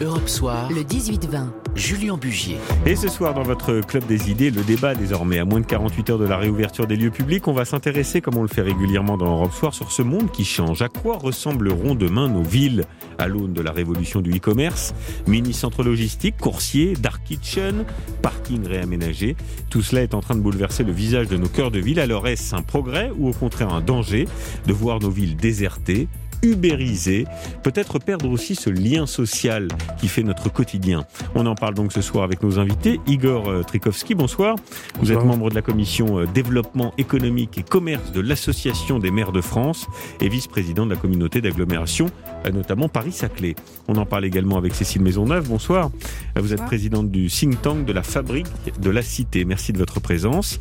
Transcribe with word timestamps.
Europe 0.00 0.28
Soir, 0.28 0.70
le 0.70 0.82
18-20. 0.82 1.46
Julien 1.76 2.16
Bugier. 2.16 2.56
Et 2.86 2.94
ce 2.94 3.08
soir, 3.08 3.34
dans 3.34 3.42
votre 3.42 3.80
Club 3.80 4.06
des 4.06 4.30
idées, 4.30 4.50
le 4.50 4.62
débat 4.62 4.94
désormais 4.94 5.38
à 5.38 5.44
moins 5.44 5.60
de 5.60 5.66
48 5.66 6.10
heures 6.10 6.18
de 6.18 6.24
la 6.24 6.36
réouverture 6.36 6.86
des 6.86 6.96
lieux 6.96 7.10
publics, 7.10 7.48
on 7.48 7.52
va 7.52 7.64
s'intéresser, 7.64 8.20
comme 8.20 8.36
on 8.36 8.42
le 8.42 8.48
fait 8.48 8.62
régulièrement 8.62 9.16
dans 9.16 9.26
Europe 9.26 9.52
Soir, 9.52 9.74
sur 9.74 9.90
ce 9.90 10.02
monde 10.02 10.30
qui 10.30 10.44
change. 10.44 10.82
À 10.82 10.88
quoi 10.88 11.18
ressembleront 11.18 11.94
demain 11.94 12.28
nos 12.28 12.42
villes 12.42 12.84
à 13.18 13.26
l'aune 13.26 13.52
de 13.52 13.60
la 13.60 13.72
révolution 13.72 14.20
du 14.20 14.36
e-commerce? 14.36 14.94
Mini-centre 15.26 15.82
logistique, 15.82 16.36
coursiers, 16.38 16.94
dark 16.94 17.22
kitchen, 17.24 17.84
parking 18.22 18.66
réaménagé. 18.66 19.36
Tout 19.70 19.82
cela 19.82 20.02
est 20.02 20.14
en 20.14 20.20
train 20.20 20.36
de 20.36 20.40
bouleverser 20.40 20.84
le 20.84 20.92
visage 20.92 21.28
de 21.28 21.36
nos 21.36 21.48
cœurs 21.48 21.70
de 21.70 21.80
ville. 21.80 21.98
Alors 21.98 22.28
est-ce 22.28 22.54
un 22.54 22.62
progrès 22.62 23.10
ou 23.18 23.28
au 23.28 23.32
contraire 23.32 23.72
un 23.72 23.80
danger 23.80 24.28
de 24.66 24.72
voir 24.72 25.00
nos 25.00 25.10
villes 25.10 25.36
désertées? 25.36 26.08
Ubériser, 26.44 27.26
peut-être 27.62 27.98
perdre 27.98 28.30
aussi 28.30 28.54
ce 28.54 28.70
lien 28.70 29.06
social 29.06 29.68
qui 29.98 30.08
fait 30.08 30.22
notre 30.22 30.52
quotidien. 30.52 31.06
On 31.34 31.46
en 31.46 31.54
parle 31.54 31.74
donc 31.74 31.92
ce 31.92 32.02
soir 32.02 32.22
avec 32.24 32.42
nos 32.42 32.58
invités. 32.58 33.00
Igor 33.06 33.48
euh, 33.48 33.62
Trikowski, 33.62 34.14
bonsoir. 34.14 34.56
Vous 35.00 35.10
êtes 35.10 35.24
membre 35.24 35.50
de 35.50 35.54
la 35.54 35.62
commission 35.62 36.18
euh, 36.18 36.26
développement 36.26 36.92
économique 36.98 37.58
et 37.58 37.62
commerce 37.62 38.12
de 38.12 38.20
l'Association 38.20 38.98
des 38.98 39.10
maires 39.10 39.32
de 39.32 39.40
France 39.40 39.86
et 40.20 40.28
vice-président 40.28 40.84
de 40.84 40.90
la 40.92 41.00
communauté 41.00 41.40
d'agglomération, 41.40 42.06
euh, 42.46 42.50
notamment 42.50 42.88
Paris-Saclay. 42.88 43.54
On 43.88 43.96
en 43.96 44.06
parle 44.06 44.26
également 44.26 44.58
avec 44.58 44.74
Cécile 44.74 45.02
Maisonneuve. 45.02 45.48
Bonsoir. 45.48 45.90
Vous 46.36 46.52
êtes 46.52 46.64
présidente 46.64 47.10
du 47.10 47.28
think 47.28 47.60
tank 47.62 47.86
de 47.86 47.92
la 47.92 48.02
fabrique 48.02 48.46
de 48.78 48.90
la 48.90 49.02
cité. 49.02 49.44
Merci 49.44 49.72
de 49.72 49.78
votre 49.78 50.00
présence. 50.00 50.60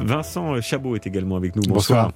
Vincent 0.00 0.60
Chabot 0.60 0.94
est 0.94 1.06
également 1.06 1.36
avec 1.36 1.56
nous. 1.56 1.62
Bonsoir. 1.62 2.12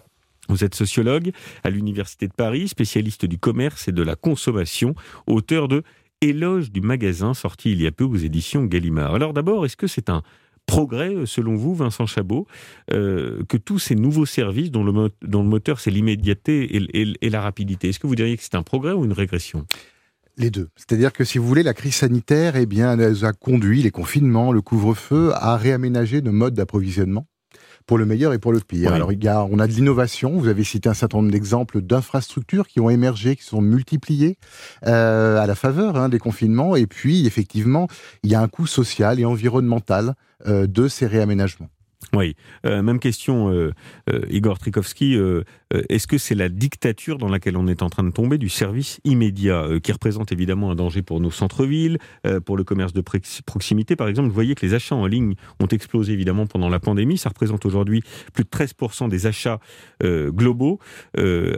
Vous 0.48 0.64
êtes 0.64 0.74
sociologue 0.74 1.30
à 1.62 1.70
l'Université 1.70 2.28
de 2.28 2.32
Paris, 2.32 2.68
spécialiste 2.68 3.24
du 3.26 3.38
commerce 3.38 3.88
et 3.88 3.92
de 3.92 4.02
la 4.02 4.16
consommation, 4.16 4.94
auteur 5.26 5.68
de 5.68 5.82
Éloge 6.20 6.72
du 6.72 6.80
magasin, 6.80 7.34
sorti 7.34 7.72
il 7.72 7.82
y 7.82 7.86
a 7.86 7.92
peu 7.92 8.04
aux 8.04 8.16
éditions 8.16 8.64
Gallimard. 8.64 9.14
Alors 9.14 9.34
d'abord, 9.34 9.66
est-ce 9.66 9.76
que 9.76 9.86
c'est 9.86 10.08
un 10.08 10.22
progrès, 10.66 11.14
selon 11.26 11.54
vous, 11.54 11.74
Vincent 11.74 12.06
Chabot, 12.06 12.46
euh, 12.92 13.42
que 13.48 13.56
tous 13.56 13.78
ces 13.78 13.94
nouveaux 13.94 14.24
services 14.24 14.70
dont 14.70 14.84
le, 14.84 15.42
moteur 15.42 15.80
c'est 15.80 15.90
l'immédiateté 15.90 16.76
et, 17.20 17.30
la 17.30 17.40
rapidité, 17.40 17.90
est-ce 17.90 17.98
que 17.98 18.06
vous 18.06 18.14
diriez 18.14 18.36
que 18.36 18.42
c'est 18.42 18.54
un 18.54 18.62
progrès 18.62 18.92
ou 18.92 19.04
une 19.04 19.12
régression? 19.12 19.66
Les 20.36 20.50
deux. 20.50 20.68
C'est-à-dire 20.76 21.12
que 21.12 21.24
si 21.24 21.38
vous 21.38 21.46
voulez, 21.46 21.62
la 21.62 21.74
crise 21.74 21.94
sanitaire 21.94 22.56
eh 22.56 22.66
bien, 22.66 22.98
a 22.98 23.32
conduit 23.32 23.82
les 23.82 23.90
confinements, 23.90 24.50
le 24.50 24.62
couvre-feu 24.62 25.30
à 25.34 25.56
réaménager 25.56 26.22
nos 26.22 26.32
modes 26.32 26.54
d'approvisionnement 26.54 27.26
pour 27.86 27.98
le 27.98 28.06
meilleur 28.06 28.32
et 28.32 28.38
pour 28.38 28.52
le 28.52 28.60
pire. 28.60 28.92
Alors, 28.92 29.12
il 29.12 29.22
y 29.22 29.28
a, 29.28 29.44
on 29.44 29.58
a 29.58 29.66
de 29.66 29.72
l'innovation. 29.72 30.38
Vous 30.38 30.48
avez 30.48 30.64
cité 30.64 30.88
un 30.88 30.94
certain 30.94 31.18
nombre 31.18 31.30
d'exemples 31.30 31.82
d'infrastructures 31.82 32.66
qui 32.66 32.80
ont 32.80 32.90
émergé, 32.90 33.36
qui 33.36 33.44
sont 33.44 33.60
multipliées 33.60 34.38
euh, 34.86 35.38
à 35.38 35.46
la 35.46 35.54
faveur 35.54 35.96
hein, 35.96 36.08
des 36.08 36.18
confinements. 36.18 36.76
Et 36.76 36.86
puis, 36.86 37.26
effectivement, 37.26 37.88
il 38.22 38.30
y 38.30 38.34
a 38.34 38.40
un 38.40 38.48
coût 38.48 38.66
social 38.66 39.20
et 39.20 39.24
environnemental 39.24 40.14
euh, 40.46 40.66
de 40.66 40.88
ces 40.88 41.06
réaménagements. 41.06 41.68
Oui, 42.12 42.36
euh, 42.66 42.82
même 42.82 42.98
question, 42.98 43.50
euh, 43.50 43.72
euh, 44.10 44.20
Igor 44.30 44.58
Trikowski. 44.58 45.16
Est-ce 45.88 46.06
que 46.06 46.18
c'est 46.18 46.34
la 46.34 46.48
dictature 46.48 47.18
dans 47.18 47.28
laquelle 47.28 47.56
on 47.56 47.66
est 47.66 47.82
en 47.82 47.90
train 47.90 48.04
de 48.04 48.10
tomber 48.10 48.38
du 48.38 48.48
service 48.48 49.00
immédiat, 49.04 49.66
qui 49.82 49.90
représente 49.90 50.30
évidemment 50.30 50.70
un 50.70 50.74
danger 50.76 51.02
pour 51.02 51.20
nos 51.20 51.32
centres-villes, 51.32 51.98
pour 52.44 52.56
le 52.56 52.62
commerce 52.62 52.92
de 52.92 53.02
proximité 53.44 53.96
Par 53.96 54.06
exemple, 54.06 54.28
vous 54.28 54.34
voyez 54.34 54.54
que 54.54 54.64
les 54.64 54.74
achats 54.74 54.94
en 54.94 55.06
ligne 55.06 55.34
ont 55.60 55.66
explosé 55.66 56.12
évidemment 56.12 56.46
pendant 56.46 56.68
la 56.68 56.78
pandémie. 56.78 57.18
Ça 57.18 57.28
représente 57.28 57.66
aujourd'hui 57.66 58.02
plus 58.32 58.44
de 58.44 58.50
13% 58.50 59.08
des 59.08 59.26
achats 59.26 59.58
globaux, 60.02 60.78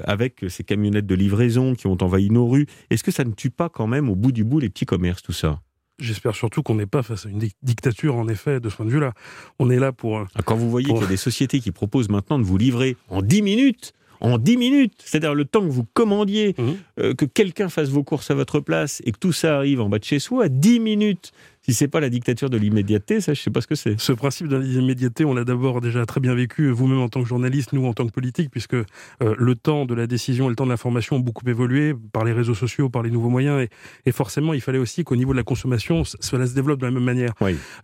avec 0.05 0.45
ces 0.49 0.65
camionnettes 0.65 1.07
de 1.07 1.15
livraison 1.15 1.75
qui 1.75 1.87
ont 1.87 1.99
envahi 2.01 2.31
nos 2.31 2.49
rues. 2.49 2.67
Est-ce 2.89 3.05
que 3.05 3.11
ça 3.11 3.25
ne 3.25 3.33
tue 3.33 3.51
pas 3.51 3.69
quand 3.69 3.87
même 3.87 4.09
au 4.09 4.17
bout 4.17 4.33
du 4.33 4.45
bout 4.45 4.61
les 4.61 4.71
petits 4.71 4.87
commerces, 4.87 5.23
tout 5.23 5.33
ça? 5.33 5.61
J'espère 5.99 6.35
surtout 6.35 6.63
qu'on 6.63 6.75
n'est 6.75 6.87
pas 6.87 7.03
face 7.03 7.25
à 7.25 7.31
une 7.31 7.41
dictature, 7.63 8.17
en 8.17 8.29
effet, 8.29 8.61
de 8.61 8.69
ce 8.69 8.77
point 8.77 8.85
de 8.85 8.91
vue-là. 8.91 9.13
On 9.59 9.71
est 9.71 9.79
là 9.79 9.93
pour... 9.93 10.19
Euh, 10.19 10.25
ah, 10.35 10.43
quand 10.45 10.55
vous 10.55 10.71
voyez 10.71 10.89
qu'il 10.89 11.01
y 11.01 11.05
a 11.05 11.07
des 11.07 11.17
sociétés 11.17 11.61
qui 11.61 11.71
proposent 11.71 12.11
maintenant 12.11 12.39
de 12.39 12.45
vous 12.45 12.59
livrer 12.59 12.97
en 13.09 13.23
10 13.23 13.43
minutes, 13.43 13.95
en 14.21 14.39
10 14.39 14.57
minutes, 14.57 14.95
c'est-à-dire 15.05 15.35
le 15.35 15.45
temps 15.45 15.63
que 15.63 15.73
vous 15.73 15.87
commandiez, 15.95 16.55
mhm. 16.59 16.77
euh, 17.01 17.15
que 17.15 17.25
quelqu'un 17.25 17.69
fasse 17.69 17.89
vos 17.89 18.03
courses 18.03 18.31
à 18.31 18.35
votre 18.35 18.61
place 18.61 19.03
et 19.05 19.13
que 19.13 19.19
tout 19.19 19.33
ça 19.33 19.57
arrive 19.57 19.81
en 19.81 19.89
bas 19.89 19.99
de 19.99 20.05
chez 20.05 20.19
soi, 20.19 20.49
10 20.49 20.81
minutes 20.81 21.33
si 21.67 21.75
c'est 21.75 21.89
pas 21.89 21.99
la 21.99 22.11
dictature 22.11 22.49
de 22.49 22.57
l'immédiateté, 22.57 23.21
ça, 23.21 23.35
je 23.35 23.41
sais 23.41 23.51
pas 23.51 23.61
ce 23.61 23.67
que 23.67 23.75
c'est. 23.75 23.99
Ce 23.99 24.13
principe 24.13 24.47
de 24.47 24.57
l'immédiateté, 24.57 25.25
on 25.25 25.35
l'a 25.35 25.43
d'abord 25.43 25.81
déjà 25.81 26.07
très 26.07 26.21
bien 26.21 26.33
vécu, 26.33 26.71
vous-même 26.71 27.01
en 27.01 27.09
tant 27.09 27.21
que 27.21 27.29
journaliste, 27.29 27.73
nous 27.73 27.85
en 27.87 27.93
tant 27.93 28.07
que 28.07 28.13
politique, 28.13 28.53
puisque 28.53 28.75
euh, 28.75 28.85
le 29.21 29.55
temps 29.57 29.85
de 29.85 29.93
la 29.93 30.07
décision 30.07 30.47
et 30.47 30.51
le 30.51 30.55
temps 30.55 30.67
de 30.67 30.71
l'information 30.71 31.17
ont 31.17 31.21
beaucoup 31.21 31.45
évolué 31.49 31.93
par 32.13 32.25
les 32.25 32.33
réseaux 32.33 32.55
sociaux, 32.55 32.89
par 32.89 33.03
les 33.03 33.11
nouveaux 33.11 33.31
moyens, 33.31 33.67
et, 34.05 34.13
forcément, 34.13 34.55
il 34.55 34.61
fallait 34.61 34.79
aussi 34.79 35.03
qu'au 35.03 35.17
niveau 35.17 35.33
de 35.33 35.39
la 35.39 35.43
consommation, 35.43 36.05
cela 36.05 36.47
se 36.47 36.55
développe 36.55 36.79
de 36.79 36.87
la 36.87 36.93
même 36.93 37.03
manière. 37.03 37.33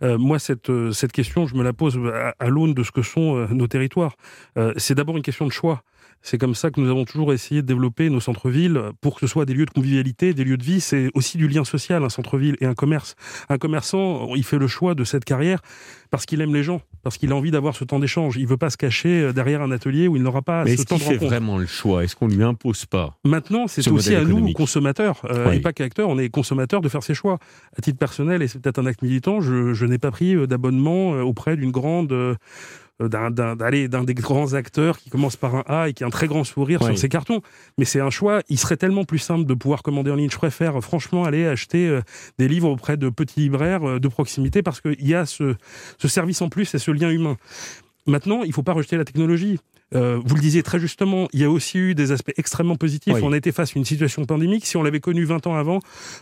Euh, 0.01 0.17
moi, 0.17 0.39
cette, 0.39 0.71
cette 0.93 1.11
question, 1.11 1.45
je 1.45 1.55
me 1.55 1.63
la 1.63 1.73
pose 1.73 1.99
à 2.39 2.47
l'aune 2.47 2.73
de 2.73 2.83
ce 2.83 2.91
que 2.91 3.01
sont 3.01 3.47
nos 3.49 3.67
territoires. 3.67 4.15
c'est 4.77 4.95
d'abord 4.95 5.17
une 5.17 5.23
question 5.23 5.45
de 5.45 5.51
choix. 5.51 5.83
C'est 6.25 6.37
comme 6.37 6.55
ça 6.55 6.71
que 6.71 6.79
nous 6.79 6.89
avons 6.89 7.03
toujours 7.03 7.33
essayé 7.33 7.61
de 7.61 7.67
développer 7.67 8.09
nos 8.09 8.21
centres-villes 8.21 8.81
pour 9.01 9.15
que 9.15 9.19
ce 9.19 9.27
soit 9.27 9.43
des 9.45 9.53
lieux 9.53 9.65
de 9.65 9.71
convivialité, 9.71 10.33
des 10.33 10.45
lieux 10.45 10.55
de 10.55 10.63
vie. 10.63 10.79
C'est 10.79 11.11
aussi 11.15 11.37
du 11.37 11.49
lien 11.49 11.65
social, 11.65 12.01
un 12.01 12.09
centre-ville 12.09 12.55
et 12.61 12.65
un 12.65 12.73
commerce. 12.73 13.15
Un 13.49 13.57
commerçant, 13.57 14.33
il 14.33 14.45
fait 14.45 14.57
le 14.57 14.67
choix 14.67 14.95
de 14.95 15.03
cette 15.03 15.25
carrière 15.25 15.59
parce 16.11 16.25
qu'il 16.25 16.39
aime 16.39 16.53
les 16.53 16.63
gens, 16.63 16.79
parce 17.01 17.17
qu'il 17.17 17.31
a 17.33 17.35
envie 17.35 17.51
d'avoir 17.51 17.75
ce 17.75 17.83
temps 17.83 17.99
d'échange. 17.99 18.37
Il 18.37 18.47
veut 18.47 18.55
pas 18.55 18.69
se 18.69 18.77
cacher 18.77 19.21
euh, 19.21 19.33
derrière 19.33 19.61
un 19.61 19.71
atelier 19.71 20.07
où 20.07 20.15
il 20.15 20.23
n'aura 20.23 20.41
pas 20.41 20.63
Mais 20.63 20.77
ce 20.77 20.83
temps 20.83 20.97
de 20.97 21.03
rencontre. 21.03 21.19
fait 21.19 21.25
vraiment 21.25 21.57
le 21.57 21.65
choix? 21.65 22.05
Est-ce 22.05 22.15
qu'on 22.15 22.27
lui 22.29 22.43
impose 22.43 22.85
pas 22.85 23.17
Maintenant, 23.25 23.67
c'est 23.67 23.85
aussi 23.89 24.15
à 24.15 24.23
nous, 24.23 24.53
consommateurs, 24.53 25.21
euh, 25.29 25.51
et 25.51 25.59
pas 25.59 25.73
qu'acteurs, 25.73 26.07
on 26.07 26.17
est 26.19 26.29
consommateurs 26.29 26.79
de 26.79 26.87
faire 26.87 27.03
ses 27.03 27.15
choix. 27.15 27.39
À 27.77 27.81
titre 27.81 27.97
personnel, 27.97 28.41
et 28.41 28.47
c'est 28.47 28.61
peut-être 28.61 28.79
un 28.79 28.85
acte 28.85 29.01
militant, 29.01 29.41
je, 29.41 29.73
je 29.73 29.85
n'ai 29.85 29.97
pas 29.97 30.11
pris 30.11 30.35
euh, 30.35 30.47
d'abonnement 30.47 31.09
auprès 31.21 31.57
d'une 31.57 31.71
grande 31.71 32.13
euh, 32.13 32.35
d'un 32.99 34.03
des 34.03 34.13
grands 34.13 34.53
acteurs 34.53 34.97
qui 34.97 35.09
commence 35.09 35.35
par 35.35 35.55
un 35.55 35.63
A 35.67 35.89
et 35.89 35.93
qui 35.93 36.03
a 36.03 36.07
un 36.07 36.11
très 36.11 36.27
grand 36.27 36.43
sourire 36.43 36.83
sur 36.83 36.97
ses 36.97 37.09
cartons. 37.09 37.41
Mais 37.77 37.85
c'est 37.85 37.99
un 37.99 38.09
choix. 38.09 38.41
Il 38.49 38.57
serait 38.57 38.77
tellement 38.77 39.03
plus 39.03 39.19
simple 39.19 39.45
de 39.45 39.53
pouvoir 39.53 39.83
commander 39.83 40.11
en 40.11 40.15
ligne. 40.15 40.29
Je 40.29 40.37
préfère 40.37 40.81
franchement 40.81 41.23
aller 41.23 41.45
acheter 41.45 41.87
euh, 41.87 42.01
des 42.37 42.47
livres 42.47 42.69
auprès 42.69 42.97
de 42.97 43.09
petits 43.09 43.41
libraires 43.41 43.87
euh, 43.87 43.99
de 43.99 44.07
proximité 44.07 44.61
parce 44.61 44.79
qu'il 44.81 45.07
y 45.07 45.15
a 45.15 45.25
ce, 45.25 45.55
ce 45.97 46.07
service 46.07 46.41
en 46.41 46.49
plus 46.49 46.73
et 46.75 46.79
ce 46.79 46.91
lien 46.91 47.09
humain. 47.09 47.37
Maintenant, 48.05 48.43
il 48.43 48.49
ne 48.49 48.53
faut 48.53 48.63
pas 48.63 48.73
rejeter 48.73 48.97
la 48.97 49.05
technologie. 49.05 49.59
Euh, 49.95 50.19
vous 50.23 50.35
le 50.35 50.41
disiez 50.41 50.63
très 50.63 50.79
justement, 50.79 51.27
il 51.33 51.41
y 51.41 51.43
a 51.43 51.49
aussi 51.49 51.77
eu 51.77 51.95
des 51.95 52.11
aspects 52.11 52.33
extrêmement 52.37 52.75
positifs. 52.75 53.15
On 53.21 53.33
a 53.33 53.37
été 53.37 53.51
face 53.51 53.75
à 53.75 53.79
une 53.79 53.85
situation 53.85 54.25
pandémique. 54.25 54.65
Si 54.65 54.77
on 54.77 54.83
l'avait 54.83 54.99
connu 54.99 55.23
20 55.23 55.47
ans 55.47 55.55
avant, 55.55 55.79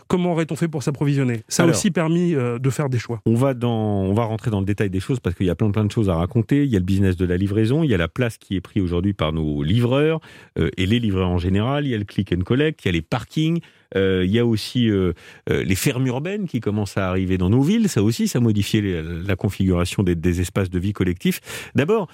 comment 0.08 0.32
aurait-on 0.32 0.56
fait 0.56 0.68
pour 0.68 0.82
s'approvisionner? 0.82 1.42
Ça 1.48 1.64
a 1.64 1.66
aussi 1.66 1.90
permis 1.90 2.34
euh, 2.34 2.58
de 2.58 2.70
faire 2.70 2.88
des 2.88 2.98
choix. 2.98 3.20
On 3.26 3.34
va, 3.34 3.54
dans, 3.54 3.70
on 3.70 4.14
va 4.14 4.24
rentrer 4.24 4.50
dans 4.50 4.60
le 4.60 4.66
détail 4.66 4.90
des 4.90 5.00
choses 5.00 5.20
parce 5.20 5.34
qu'il 5.36 5.46
y 5.46 5.50
a 5.50 5.54
plein, 5.54 5.70
plein 5.70 5.84
de 5.84 5.90
choses 5.90 6.10
à 6.10 6.14
raconter. 6.14 6.64
Il 6.64 6.70
y 6.70 6.76
a 6.76 6.78
le 6.78 6.84
business 6.84 7.16
de 7.16 7.24
la 7.24 7.36
livraison, 7.36 7.82
il 7.82 7.90
y 7.90 7.94
a 7.94 7.98
la 7.98 8.08
place 8.08 8.38
qui 8.38 8.56
est 8.56 8.60
prise 8.60 8.82
aujourd'hui 8.82 9.12
par 9.12 9.32
nos 9.32 9.62
livreurs 9.62 10.20
euh, 10.58 10.70
et 10.76 10.86
les 10.86 10.98
livreurs 10.98 11.30
en 11.30 11.38
général, 11.38 11.86
il 11.86 11.90
y 11.90 11.94
a 11.94 11.98
le 11.98 12.04
click 12.04 12.32
and 12.32 12.42
collect, 12.42 12.84
il 12.84 12.88
y 12.88 12.90
a 12.90 12.92
les 12.92 13.02
parkings. 13.02 13.60
Euh, 13.96 14.24
il 14.24 14.30
y 14.30 14.38
a 14.38 14.46
aussi 14.46 14.88
euh, 14.88 15.12
euh, 15.50 15.62
les 15.62 15.74
fermes 15.74 16.06
urbaines 16.06 16.46
qui 16.46 16.60
commencent 16.60 16.96
à 16.96 17.08
arriver 17.08 17.38
dans 17.38 17.50
nos 17.50 17.62
villes. 17.62 17.88
Ça 17.88 18.02
aussi, 18.02 18.28
ça 18.28 18.40
modifié 18.40 19.02
la 19.02 19.36
configuration 19.36 20.02
des, 20.02 20.40
espaces 20.40 20.70
de 20.70 20.78
vie 20.78 20.92
collectifs. 20.92 21.40
D'abord, 21.74 22.08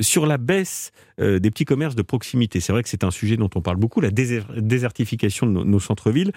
sur 0.00 0.26
la 0.26 0.38
baisse 0.38 0.90
des 1.18 1.50
petits 1.50 1.64
commerces 1.64 1.94
de 1.94 2.02
proximité. 2.02 2.60
C'est 2.60 2.72
vrai 2.72 2.82
que 2.82 2.88
c'est 2.88 3.04
un 3.04 3.10
sujet 3.10 3.36
dont 3.36 3.48
on 3.54 3.62
parle 3.62 3.76
beaucoup, 3.76 4.00
la 4.00 4.10
désertification 4.10 5.46
de 5.46 5.64
nos, 5.64 5.80
centres-villes. 5.80 6.32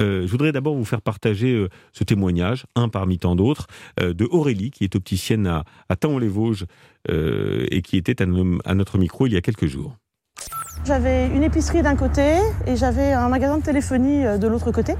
je 0.00 0.26
voudrais 0.26 0.52
d'abord 0.52 0.74
vous 0.74 0.84
faire 0.84 1.02
partager 1.02 1.66
ce 1.92 2.04
témoignage, 2.04 2.66
un 2.74 2.88
parmi 2.88 3.18
tant 3.18 3.36
d'autres, 3.36 3.66
de 4.00 4.26
Aurélie, 4.30 4.70
qui 4.70 4.84
est 4.84 4.96
opticienne 4.96 5.46
à, 5.46 5.64
à 5.88 5.96
les 6.18 6.28
vosges 6.28 6.66
et 7.08 7.82
qui 7.82 7.96
était 7.96 8.22
à, 8.22 8.26
notre 8.26 8.98
micro 8.98 9.26
il 9.26 9.32
y 9.32 9.36
a 9.36 9.40
quelques 9.40 9.66
jours. 9.66 9.96
J'avais 10.86 11.26
une 11.26 11.42
épicerie 11.42 11.82
d'un 11.82 11.96
côté 11.96 12.36
et 12.64 12.76
j'avais 12.76 13.10
un 13.12 13.28
magasin 13.28 13.58
de 13.58 13.62
téléphonie 13.64 14.24
euh, 14.24 14.38
de 14.38 14.46
l'autre 14.46 14.70
côté. 14.70 14.94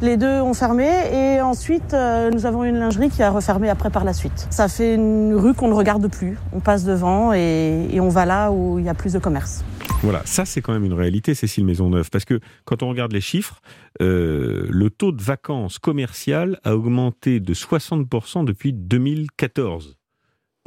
Les 0.00 0.16
deux 0.16 0.40
ont 0.40 0.54
fermé 0.54 0.88
et 1.12 1.42
ensuite 1.42 1.92
euh, 1.92 2.30
nous 2.30 2.46
avons 2.46 2.64
une 2.64 2.78
lingerie 2.78 3.10
qui 3.10 3.22
a 3.22 3.30
refermé 3.30 3.68
après 3.68 3.90
par 3.90 4.04
la 4.04 4.14
suite. 4.14 4.46
Ça 4.48 4.68
fait 4.68 4.94
une 4.94 5.34
rue 5.34 5.52
qu'on 5.52 5.68
ne 5.68 5.74
regarde 5.74 6.08
plus. 6.08 6.38
On 6.54 6.60
passe 6.60 6.84
devant 6.84 7.34
et, 7.34 7.98
on 8.00 8.08
va 8.08 8.24
là 8.24 8.50
où 8.52 8.78
il 8.78 8.86
y 8.86 8.88
a 8.88 8.94
plus 8.94 9.12
de 9.12 9.18
commerce. 9.18 9.64
Voilà, 10.02 10.22
ça 10.24 10.46
c'est 10.46 10.62
quand 10.62 10.72
même 10.72 10.86
une 10.86 10.94
réalité, 10.94 11.34
Cécile 11.34 11.66
Maisonneuve, 11.66 12.08
parce 12.08 12.24
que 12.24 12.40
quand 12.64 12.82
on 12.82 12.88
regarde 12.88 13.12
les 13.12 13.20
chiffres, 13.20 13.60
euh, 14.00 14.66
le 14.70 14.88
taux 14.88 15.12
de 15.12 15.22
vacances 15.22 15.78
commerciales 15.78 16.58
a 16.64 16.74
augmenté 16.74 17.38
de 17.38 17.52
60% 17.52 18.46
depuis 18.46 18.72
2014. 18.72 19.97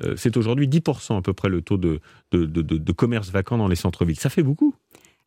Euh, 0.04 0.16
c'est 0.18 0.38
aujourd'hui 0.38 0.68
10% 0.68 1.18
à 1.18 1.22
peu 1.22 1.34
près 1.34 1.50
le 1.50 1.62
taux 1.62 1.78
de, 1.78 2.00
de, 2.32 2.92
commerce 2.92 3.30
vacant 3.30 3.58
dans 3.58 3.68
les 3.68 3.76
centres-villes. 3.76 4.20
Ça 4.20 4.30
fait 4.30 4.44
beaucoup. 4.44 4.74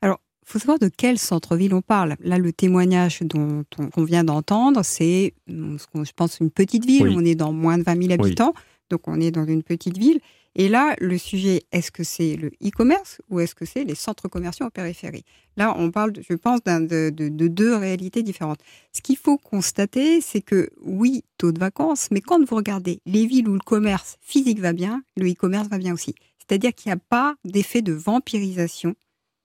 Alors, 0.03 0.21
il 0.43 0.53
faut 0.53 0.59
savoir 0.59 0.79
de 0.79 0.91
quel 0.95 1.19
centre-ville 1.19 1.75
on 1.75 1.83
parle. 1.83 2.17
Là, 2.21 2.39
le 2.39 2.53
témoignage 2.53 3.21
dont 3.23 3.65
on, 3.97 4.05
vient 4.05 4.25
d'entendre, 4.25 4.83
c'est, 4.83 5.35
je 5.49 6.13
pense, 6.15 6.41
une 6.41 6.51
petite 6.51 6.85
ville. 6.85 7.09
On 7.09 7.25
est 7.25 7.35
dans 7.35 7.53
moins 7.53 7.79
de 7.79 7.83
20 7.83 8.03
000 8.09 8.13
habitants, 8.13 8.55
donc 8.91 9.09
on 9.09 9.21
est 9.21 9.31
dans 9.31 9.47
une 9.47 9.63
petite 9.63 9.97
ville. 9.97 10.21
Et 10.57 10.69
là, 10.69 10.95
le 11.01 11.19
sujet, 11.19 11.63
est-ce 11.73 11.91
que 11.91 12.05
c'est 12.05 12.37
le 12.37 12.49
e-commerce 12.65 13.21
ou 13.29 13.41
est-ce 13.41 13.55
que 13.55 13.65
c'est 13.65 13.83
les 13.83 13.97
centres 13.97 14.29
commerciaux 14.29 14.67
en 14.67 14.71
périphérie? 14.71 15.25
Là, 15.57 15.75
on 15.77 15.91
parle, 15.91 16.13
je 16.29 16.35
pense, 16.35 16.63
de, 16.63 17.11
de, 17.11 17.49
deux 17.49 17.75
réalités 17.77 18.23
différentes. 18.23 18.61
Ce 18.93 19.01
qu'il 19.01 19.17
faut 19.17 19.37
constater, 19.37 20.21
c'est 20.21 20.43
que 20.43 20.71
oui, 20.81 21.25
taux 21.39 21.51
de 21.51 21.59
vacances, 21.59 22.09
mais 22.13 22.21
quand 22.21 22.45
vous 22.45 22.57
regardez 22.57 23.01
les 23.05 23.27
villes 23.27 23.49
où 23.49 23.55
le 23.55 23.59
commerce 23.59 24.17
physique 24.21 24.61
va 24.61 24.73
bien, 24.73 25.03
le 25.17 25.29
e-commerce 25.29 25.69
va 25.69 25.79
bien 25.79 25.93
aussi. 25.93 26.15
C'est-à-dire 26.39 26.73
qu'il 26.73 26.91
n'y 26.91 26.95
a 26.95 27.03
pas 27.09 27.35
d'effet 27.45 27.83
de 27.83 27.93
vampirisation 27.93 28.95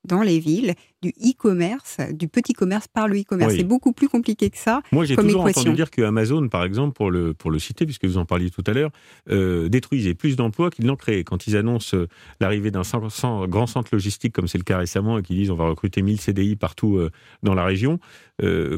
dans 0.04 0.22
les 0.22 0.40
villes 0.40 0.76
du 1.02 1.10
e-commerce, 1.10 1.98
du 2.12 2.28
petit 2.28 2.54
commerce 2.54 2.88
par 2.88 3.08
le 3.08 3.20
e-commerce. 3.20 3.56
C'est 3.56 3.64
beaucoup 3.64 3.94
plus 3.94 4.10
compliqué 4.10 4.50
que 4.50 4.58
ça. 4.58 4.82
Moi, 4.92 5.06
j'ai 5.06 5.16
toujours 5.16 5.46
entendu 5.46 5.74
dire 5.74 5.92
que 5.92 6.02
Amazon, 6.02 6.48
par 6.50 6.64
exemple, 6.64 6.94
pour 6.94 7.12
le, 7.12 7.34
pour 7.34 7.52
le 7.52 7.60
citer, 7.60 7.86
puisque 7.86 8.06
vous 8.06 8.18
en 8.18 8.26
parliez 8.26 8.50
tout 8.50 8.64
à 8.68 8.72
l'heure, 8.72 8.92
euh, 9.30 9.70
détruisait 9.70 10.14
plus 10.14 10.36
d'emplois 10.36 10.70
qu'ils 10.70 10.86
n'en 10.86 10.96
créaient. 10.96 11.24
Quand 11.24 11.48
ils 11.48 11.56
annoncent 11.56 11.96
euh, 11.96 12.08
l'arrivée 12.40 12.72
d'un 12.72 12.82
grand 13.48 13.68
centre 13.68 13.90
logistique, 13.94 14.34
comme 14.34 14.48
c'est 14.48 14.58
le 14.58 14.64
cas 14.64 14.78
récemment, 14.78 15.20
et 15.20 15.22
qu'ils 15.22 15.38
disent 15.38 15.52
on 15.52 15.56
va 15.56 15.66
recruter 15.66 16.02
1000 16.02 16.20
CDI 16.20 16.56
partout 16.56 16.98
euh, 16.98 17.12
dans 17.44 17.54
la 17.54 17.66
région, 17.66 18.00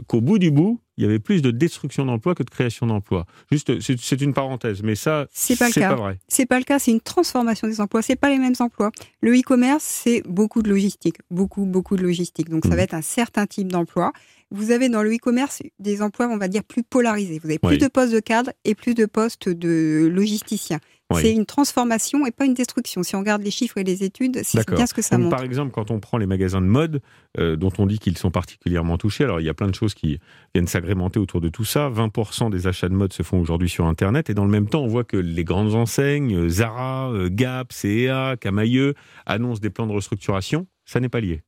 qu'au 0.07 0.21
bout 0.21 0.39
du 0.39 0.49
bout, 0.49 0.81
il 0.97 1.05
y 1.05 1.07
avait 1.07 1.19
plus 1.19 1.41
de 1.41 1.51
destruction 1.51 2.05
d'emplois 2.05 2.35
que 2.35 2.43
de 2.43 2.49
création 2.49 2.85
d'emplois. 2.85 3.25
Juste, 3.51 3.79
c'est 3.79 4.21
une 4.21 4.33
parenthèse, 4.33 4.83
mais 4.83 4.95
ça, 4.95 5.25
c'est 5.31 5.57
pas, 5.57 5.69
pas 5.71 5.95
vrai. 5.95 6.19
C'est 6.27 6.45
pas 6.45 6.59
le 6.59 6.63
cas. 6.63 6.79
C'est 6.79 6.91
une 6.91 7.01
transformation 7.01 7.67
des 7.67 7.81
emplois. 7.81 8.01
C'est 8.01 8.15
pas 8.15 8.29
les 8.29 8.37
mêmes 8.37 8.55
emplois. 8.59 8.91
Le 9.21 9.33
e-commerce, 9.33 9.83
c'est 9.83 10.21
beaucoup 10.27 10.61
de 10.61 10.69
logistique, 10.69 11.17
beaucoup, 11.31 11.65
beaucoup 11.65 11.95
de 11.95 12.03
logistique. 12.03 12.10
Donc, 12.49 12.65
ça 12.65 12.71
mmh. 12.71 12.75
va 12.75 12.81
être 12.81 12.93
un 12.93 13.01
certain 13.01 13.45
type 13.45 13.71
d'emploi. 13.71 14.11
Vous 14.51 14.71
avez 14.71 14.89
dans 14.89 15.01
le 15.01 15.13
e-commerce 15.13 15.61
des 15.79 16.01
emplois, 16.01 16.27
on 16.27 16.37
va 16.37 16.47
dire, 16.47 16.63
plus 16.63 16.83
polarisés. 16.83 17.39
Vous 17.39 17.49
avez 17.49 17.59
plus 17.59 17.77
de 17.77 17.87
postes 17.87 18.13
de 18.13 18.19
cadre 18.19 18.51
et 18.65 18.75
plus 18.75 18.95
de 18.95 19.05
postes 19.05 19.47
de 19.47 20.09
logisticiens. 20.11 20.79
C'est 21.19 21.33
une 21.33 21.45
transformation 21.45 22.25
et 22.25 22.31
pas 22.31 22.45
une 22.45 22.53
destruction. 22.53 23.03
Si 23.03 23.15
on 23.15 23.19
regarde 23.19 23.41
les 23.41 23.51
chiffres 23.51 23.77
et 23.77 23.83
les 23.83 24.03
études, 24.03 24.41
c'est 24.43 24.67
bien 24.69 24.85
ce 24.85 24.93
que 24.93 25.01
ça 25.01 25.17
montre. 25.17 25.35
Par 25.35 25.43
exemple, 25.43 25.71
quand 25.71 25.91
on 25.91 25.99
prend 25.99 26.17
les 26.17 26.25
magasins 26.25 26.61
de 26.61 26.67
mode, 26.67 27.01
euh, 27.39 27.55
dont 27.55 27.71
on 27.77 27.85
dit 27.85 27.99
qu'ils 27.99 28.17
sont 28.17 28.31
particulièrement 28.31 28.97
touchés, 28.97 29.23
alors 29.23 29.39
il 29.39 29.45
y 29.45 29.49
a 29.49 29.53
plein 29.53 29.67
de 29.67 29.75
choses 29.75 29.93
qui 29.93 30.19
viennent 30.53 30.67
s'agrémenter 30.67 31.19
autour 31.19 31.41
de 31.41 31.49
tout 31.49 31.65
ça. 31.65 31.89
20% 31.89 32.49
des 32.49 32.67
achats 32.67 32.89
de 32.89 32.93
mode 32.93 33.13
se 33.13 33.23
font 33.23 33.39
aujourd'hui 33.39 33.69
sur 33.69 33.85
Internet 33.85 34.29
et 34.29 34.33
dans 34.33 34.45
le 34.45 34.51
même 34.51 34.67
temps, 34.67 34.81
on 34.81 34.87
voit 34.87 35.03
que 35.03 35.17
les 35.17 35.43
grandes 35.43 35.75
enseignes, 35.75 36.35
euh, 36.35 36.49
Zara, 36.49 37.11
euh, 37.11 37.29
Gap, 37.31 37.73
CEA, 37.73 38.37
Camailleux, 38.39 38.93
annoncent 39.25 39.61
des 39.61 39.69
plans 39.69 39.87
de 39.87 39.93
restructuration. 39.93 40.67
Ça 40.85 40.99
n'est 40.99 41.09
pas 41.09 41.21
lié 41.21 41.41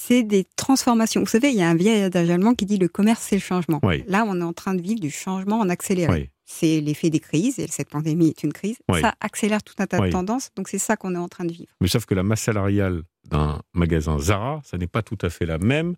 c'est 0.00 0.22
des 0.22 0.46
transformations. 0.56 1.20
Vous 1.20 1.26
savez, 1.26 1.50
il 1.50 1.56
y 1.56 1.62
a 1.62 1.68
un 1.68 1.74
vieil 1.74 2.02
adage 2.02 2.30
allemand 2.30 2.54
qui 2.54 2.66
dit 2.66 2.78
le 2.78 2.86
commerce, 2.88 3.26
c'est 3.28 3.36
le 3.36 3.42
changement. 3.42 3.80
Là, 4.06 4.24
on 4.28 4.40
est 4.40 4.44
en 4.44 4.52
train 4.52 4.74
de 4.74 4.80
vivre 4.80 5.00
du 5.00 5.10
changement 5.10 5.58
en 5.58 5.68
accéléré 5.68 6.30
c'est 6.50 6.80
l'effet 6.80 7.10
des 7.10 7.20
crises, 7.20 7.58
et 7.58 7.66
cette 7.66 7.90
pandémie 7.90 8.28
est 8.28 8.42
une 8.42 8.54
crise. 8.54 8.78
Ça 9.00 9.12
accélère 9.20 9.62
tout 9.62 9.74
un 9.80 9.86
tas 9.86 10.00
de 10.00 10.10
tendances, 10.10 10.48
donc 10.56 10.68
c'est 10.68 10.78
ça 10.78 10.96
qu'on 10.96 11.14
est 11.14 11.18
en 11.18 11.28
train 11.28 11.44
de 11.44 11.52
vivre. 11.52 11.70
Mais 11.82 11.88
sauf 11.88 12.06
que 12.06 12.14
la 12.14 12.22
masse 12.22 12.40
salariale 12.40 13.02
d'un 13.26 13.60
magasin 13.74 14.18
Zara, 14.18 14.62
ça 14.64 14.78
n'est 14.78 14.86
pas 14.86 15.02
tout 15.02 15.18
à 15.20 15.28
fait 15.28 15.44
la 15.44 15.58
même 15.58 15.94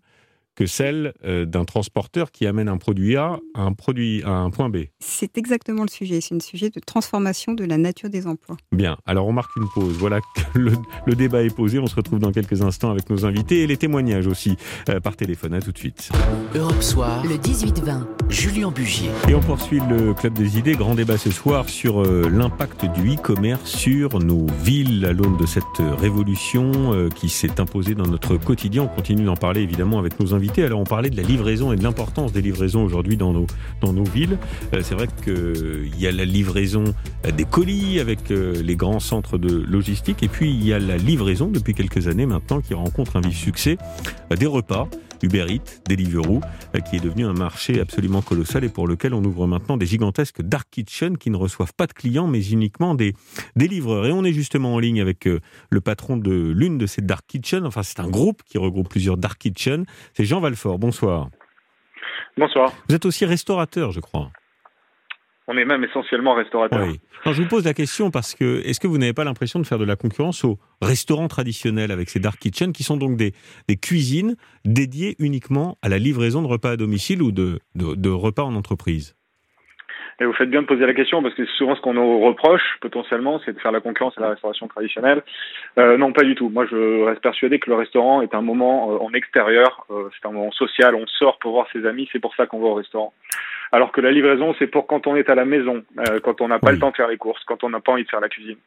que 0.55 0.65
celle 0.65 1.13
euh, 1.23 1.45
d'un 1.45 1.65
transporteur 1.65 2.31
qui 2.31 2.45
amène 2.45 2.67
un 2.67 2.77
produit 2.77 3.15
A 3.15 3.39
à 3.53 3.61
un, 3.61 3.73
produit, 3.73 4.21
à 4.23 4.31
un 4.31 4.49
point 4.49 4.69
B. 4.69 4.85
C'est 4.99 5.37
exactement 5.37 5.83
le 5.83 5.89
sujet. 5.89 6.19
C'est 6.21 6.35
un 6.35 6.39
sujet 6.39 6.69
de 6.69 6.79
transformation 6.79 7.53
de 7.53 7.63
la 7.63 7.77
nature 7.77 8.09
des 8.09 8.27
emplois. 8.27 8.57
Bien, 8.71 8.97
alors 9.05 9.27
on 9.27 9.33
marque 9.33 9.55
une 9.55 9.67
pause. 9.73 9.95
Voilà 9.97 10.19
que 10.19 10.59
le, 10.59 11.15
débat 11.15 11.43
est 11.43 11.55
posé. 11.55 11.79
On 11.79 11.87
se 11.87 11.95
retrouve 11.95 12.19
dans 12.19 12.31
quelques 12.31 12.61
instants 12.61 12.91
avec 12.91 13.09
nos 13.09 13.25
invités 13.25 13.61
et 13.61 13.67
les 13.67 13.77
témoignages 13.77 14.27
aussi 14.27 14.57
euh, 14.89 14.99
par 14.99 15.15
téléphone. 15.15 15.53
À 15.53 15.61
tout 15.61 15.71
de 15.71 15.77
suite. 15.77 16.09
Europe 16.53 16.81
Soir, 16.81 17.23
le 17.25 17.35
18-20, 17.35 18.29
Julien 18.29 18.71
Bugier. 18.71 19.09
Et 19.29 19.35
on 19.35 19.41
poursuit 19.41 19.81
le 19.89 20.13
Club 20.13 20.33
des 20.33 20.57
idées. 20.57 20.75
Grand 20.75 20.95
débat 20.95 21.17
ce 21.17 21.31
soir 21.31 21.69
sur 21.69 22.01
euh, 22.01 22.29
l'impact 22.29 22.85
du 22.85 23.15
e-commerce 23.15 23.69
sur 23.69 24.19
nos 24.19 24.45
villes 24.63 25.05
à 25.05 25.13
l'aune 25.13 25.37
de 25.37 25.45
cette 25.45 25.63
révolution 25.79 26.71
qui 27.15 27.29
s'est 27.29 27.59
imposée 27.59 27.95
dans 27.95 28.07
notre 28.07 28.37
quotidien. 28.37 28.83
On 28.83 28.87
continue 28.87 29.23
d'en 29.23 29.35
parler 29.35 29.61
évidemment 29.61 29.99
avec 29.99 30.19
nos 30.19 30.33
invités 30.33 30.40
alors 30.57 30.79
on 30.79 30.85
parlait 30.85 31.09
de 31.09 31.17
la 31.17 31.23
livraison 31.23 31.71
et 31.71 31.75
de 31.75 31.83
l'importance 31.83 32.31
des 32.31 32.41
livraisons 32.41 32.83
aujourd'hui 32.83 33.17
dans 33.17 33.33
nos, 33.33 34.03
villes. 34.03 34.37
Euh, 34.73 34.81
c'est 34.83 34.95
vrai 34.95 35.07
qu'il 35.23 35.99
y 35.99 36.07
a 36.07 36.11
la 36.11 36.25
livraison 36.25 36.83
des 37.35 37.45
colis 37.45 37.99
avec 37.99 38.31
euh, 38.31 38.61
les 38.61 38.75
grands 38.75 38.99
centres 38.99 39.37
de 39.37 39.53
logistique 39.53 40.23
et 40.23 40.27
puis 40.27 40.49
il 40.49 40.65
y 40.65 40.73
a 40.73 40.79
la 40.79 40.97
livraison 40.97 41.47
depuis 41.47 41.73
quelques 41.73 42.07
années 42.07 42.25
maintenant 42.25 42.61
qui 42.61 42.73
rencontre 42.73 43.17
un 43.17 43.21
vif 43.21 43.37
succès 43.37 43.77
euh, 44.31 44.35
des 44.35 44.47
repas. 44.47 44.87
Uber 45.23 45.45
Eats, 45.49 45.81
Deliveroo, 45.87 46.41
qui 46.89 46.97
est 46.97 47.03
devenu 47.03 47.25
un 47.25 47.33
marché 47.33 47.79
absolument 47.79 48.21
colossal 48.21 48.63
et 48.63 48.69
pour 48.69 48.87
lequel 48.87 49.13
on 49.13 49.23
ouvre 49.23 49.47
maintenant 49.47 49.77
des 49.77 49.85
gigantesques 49.85 50.41
dark 50.41 50.67
kitchens 50.71 51.17
qui 51.17 51.29
ne 51.29 51.37
reçoivent 51.37 51.73
pas 51.73 51.87
de 51.87 51.93
clients 51.93 52.27
mais 52.27 52.45
uniquement 52.45 52.95
des, 52.95 53.13
des 53.55 53.67
livreurs. 53.67 54.05
Et 54.05 54.11
on 54.11 54.23
est 54.23 54.33
justement 54.33 54.75
en 54.75 54.79
ligne 54.79 55.01
avec 55.01 55.25
le 55.25 55.81
patron 55.81 56.17
de 56.17 56.51
l'une 56.51 56.77
de 56.77 56.85
ces 56.85 57.01
dark 57.01 57.25
kitchens, 57.27 57.65
enfin 57.65 57.83
c'est 57.83 57.99
un 57.99 58.09
groupe 58.09 58.43
qui 58.43 58.57
regroupe 58.57 58.89
plusieurs 58.89 59.17
dark 59.17 59.37
kitchens, 59.39 59.85
c'est 60.13 60.25
Jean 60.25 60.39
Valfort, 60.39 60.79
bonsoir. 60.79 61.29
Bonsoir. 62.37 62.71
Vous 62.87 62.95
êtes 62.95 63.05
aussi 63.05 63.25
restaurateur, 63.25 63.91
je 63.91 63.99
crois. 63.99 64.31
On 65.51 65.57
est 65.57 65.65
même 65.65 65.83
essentiellement 65.83 66.33
restaurateur. 66.33 66.87
Oui. 66.87 67.01
je 67.25 67.41
vous 67.41 67.47
pose 67.47 67.65
la 67.65 67.73
question 67.73 68.09
parce 68.09 68.35
que 68.35 68.65
est-ce 68.65 68.79
que 68.79 68.87
vous 68.87 68.97
n'avez 68.97 69.11
pas 69.11 69.25
l'impression 69.25 69.59
de 69.59 69.65
faire 69.65 69.79
de 69.79 69.83
la 69.83 69.97
concurrence 69.97 70.45
aux 70.45 70.59
restaurants 70.81 71.27
traditionnels 71.27 71.91
avec 71.91 72.09
ces 72.09 72.21
dark 72.21 72.39
kitchens 72.39 72.71
qui 72.71 72.83
sont 72.83 72.95
donc 72.95 73.17
des, 73.17 73.33
des 73.67 73.75
cuisines 73.75 74.37
dédiées 74.63 75.17
uniquement 75.19 75.77
à 75.81 75.89
la 75.89 75.97
livraison 75.97 76.41
de 76.41 76.47
repas 76.47 76.71
à 76.71 76.77
domicile 76.77 77.21
ou 77.21 77.33
de, 77.33 77.59
de 77.75 78.09
repas 78.09 78.43
en 78.43 78.55
entreprise? 78.55 79.17
Et 80.21 80.25
vous 80.25 80.33
faites 80.33 80.51
bien 80.51 80.61
de 80.61 80.67
poser 80.67 80.85
la 80.85 80.93
question 80.93 81.23
parce 81.23 81.33
que 81.33 81.45
souvent 81.57 81.75
ce 81.75 81.81
qu'on 81.81 81.95
nous 81.95 82.19
reproche 82.19 82.61
potentiellement, 82.79 83.41
c'est 83.43 83.53
de 83.53 83.59
faire 83.59 83.71
la 83.71 83.81
concurrence 83.81 84.15
à 84.19 84.21
la 84.21 84.29
restauration 84.29 84.67
traditionnelle. 84.67 85.23
Euh, 85.79 85.97
non, 85.97 86.13
pas 86.13 86.21
du 86.21 86.35
tout. 86.35 86.49
Moi, 86.49 86.67
je 86.69 87.05
reste 87.05 87.21
persuadé 87.21 87.57
que 87.57 87.71
le 87.71 87.75
restaurant 87.75 88.21
est 88.21 88.35
un 88.35 88.41
moment 88.41 88.91
euh, 88.91 88.97
en 88.99 89.11
extérieur, 89.13 89.83
euh, 89.89 90.09
c'est 90.13 90.27
un 90.27 90.31
moment 90.31 90.51
social, 90.51 90.93
on 90.93 91.07
sort 91.07 91.39
pour 91.39 91.53
voir 91.53 91.65
ses 91.73 91.87
amis, 91.87 92.07
c'est 92.11 92.19
pour 92.19 92.35
ça 92.35 92.45
qu'on 92.45 92.59
va 92.59 92.67
au 92.67 92.73
restaurant. 92.75 93.13
Alors 93.71 93.91
que 93.91 94.01
la 94.01 94.11
livraison, 94.11 94.53
c'est 94.59 94.67
pour 94.67 94.85
quand 94.85 95.07
on 95.07 95.15
est 95.15 95.29
à 95.29 95.35
la 95.35 95.45
maison, 95.45 95.83
euh, 95.99 96.19
quand 96.21 96.41
on 96.41 96.47
n'a 96.49 96.59
pas 96.59 96.71
le 96.71 96.79
temps 96.79 96.91
de 96.91 96.95
faire 96.95 97.07
les 97.07 97.17
courses, 97.17 97.43
quand 97.45 97.63
on 97.63 97.69
n'a 97.69 97.79
pas 97.79 97.93
envie 97.93 98.03
de 98.03 98.09
faire 98.09 98.19
la 98.19 98.29
cuisine. 98.29 98.57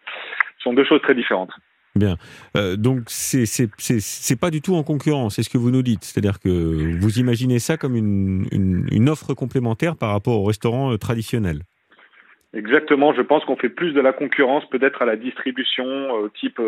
Ce 0.59 0.65
sont 0.65 0.73
deux 0.73 0.85
choses 0.85 1.03
très 1.03 1.15
différentes. 1.15 1.51
Bien. 1.95 2.17
Euh, 2.56 2.77
donc, 2.77 3.03
c'est 3.06 4.41
pas 4.41 4.51
du 4.51 4.61
tout 4.61 4.75
en 4.75 4.83
concurrence, 4.83 5.37
c'est 5.37 5.43
ce 5.43 5.51
que 5.51 5.59
vous 5.59 5.71
nous 5.71 5.83
dites. 5.83 6.03
C'est-à-dire 6.03 6.41
que 6.41 6.49
vous 6.99 7.19
imaginez 7.19 7.59
ça 7.61 7.77
comme 7.77 7.95
une, 7.95 8.47
une, 8.51 9.09
offre 9.09 9.35
complémentaire 9.35 9.95
par 9.97 10.11
rapport 10.11 10.41
au 10.41 10.45
restaurant 10.45 10.93
euh, 10.93 10.99
traditionnel. 10.99 11.61
Exactement, 12.55 13.12
je 13.12 13.23
pense 13.23 13.45
qu'on 13.45 13.56
fait 13.56 13.69
plus 13.69 13.93
de 13.93 14.01
la 14.01 14.12
concurrence 14.12 14.65
peut-être 14.71 15.03
à 15.03 15.05
la 15.05 15.17
distribution, 15.17 15.85
euh, 15.85 16.31
type 16.41 16.61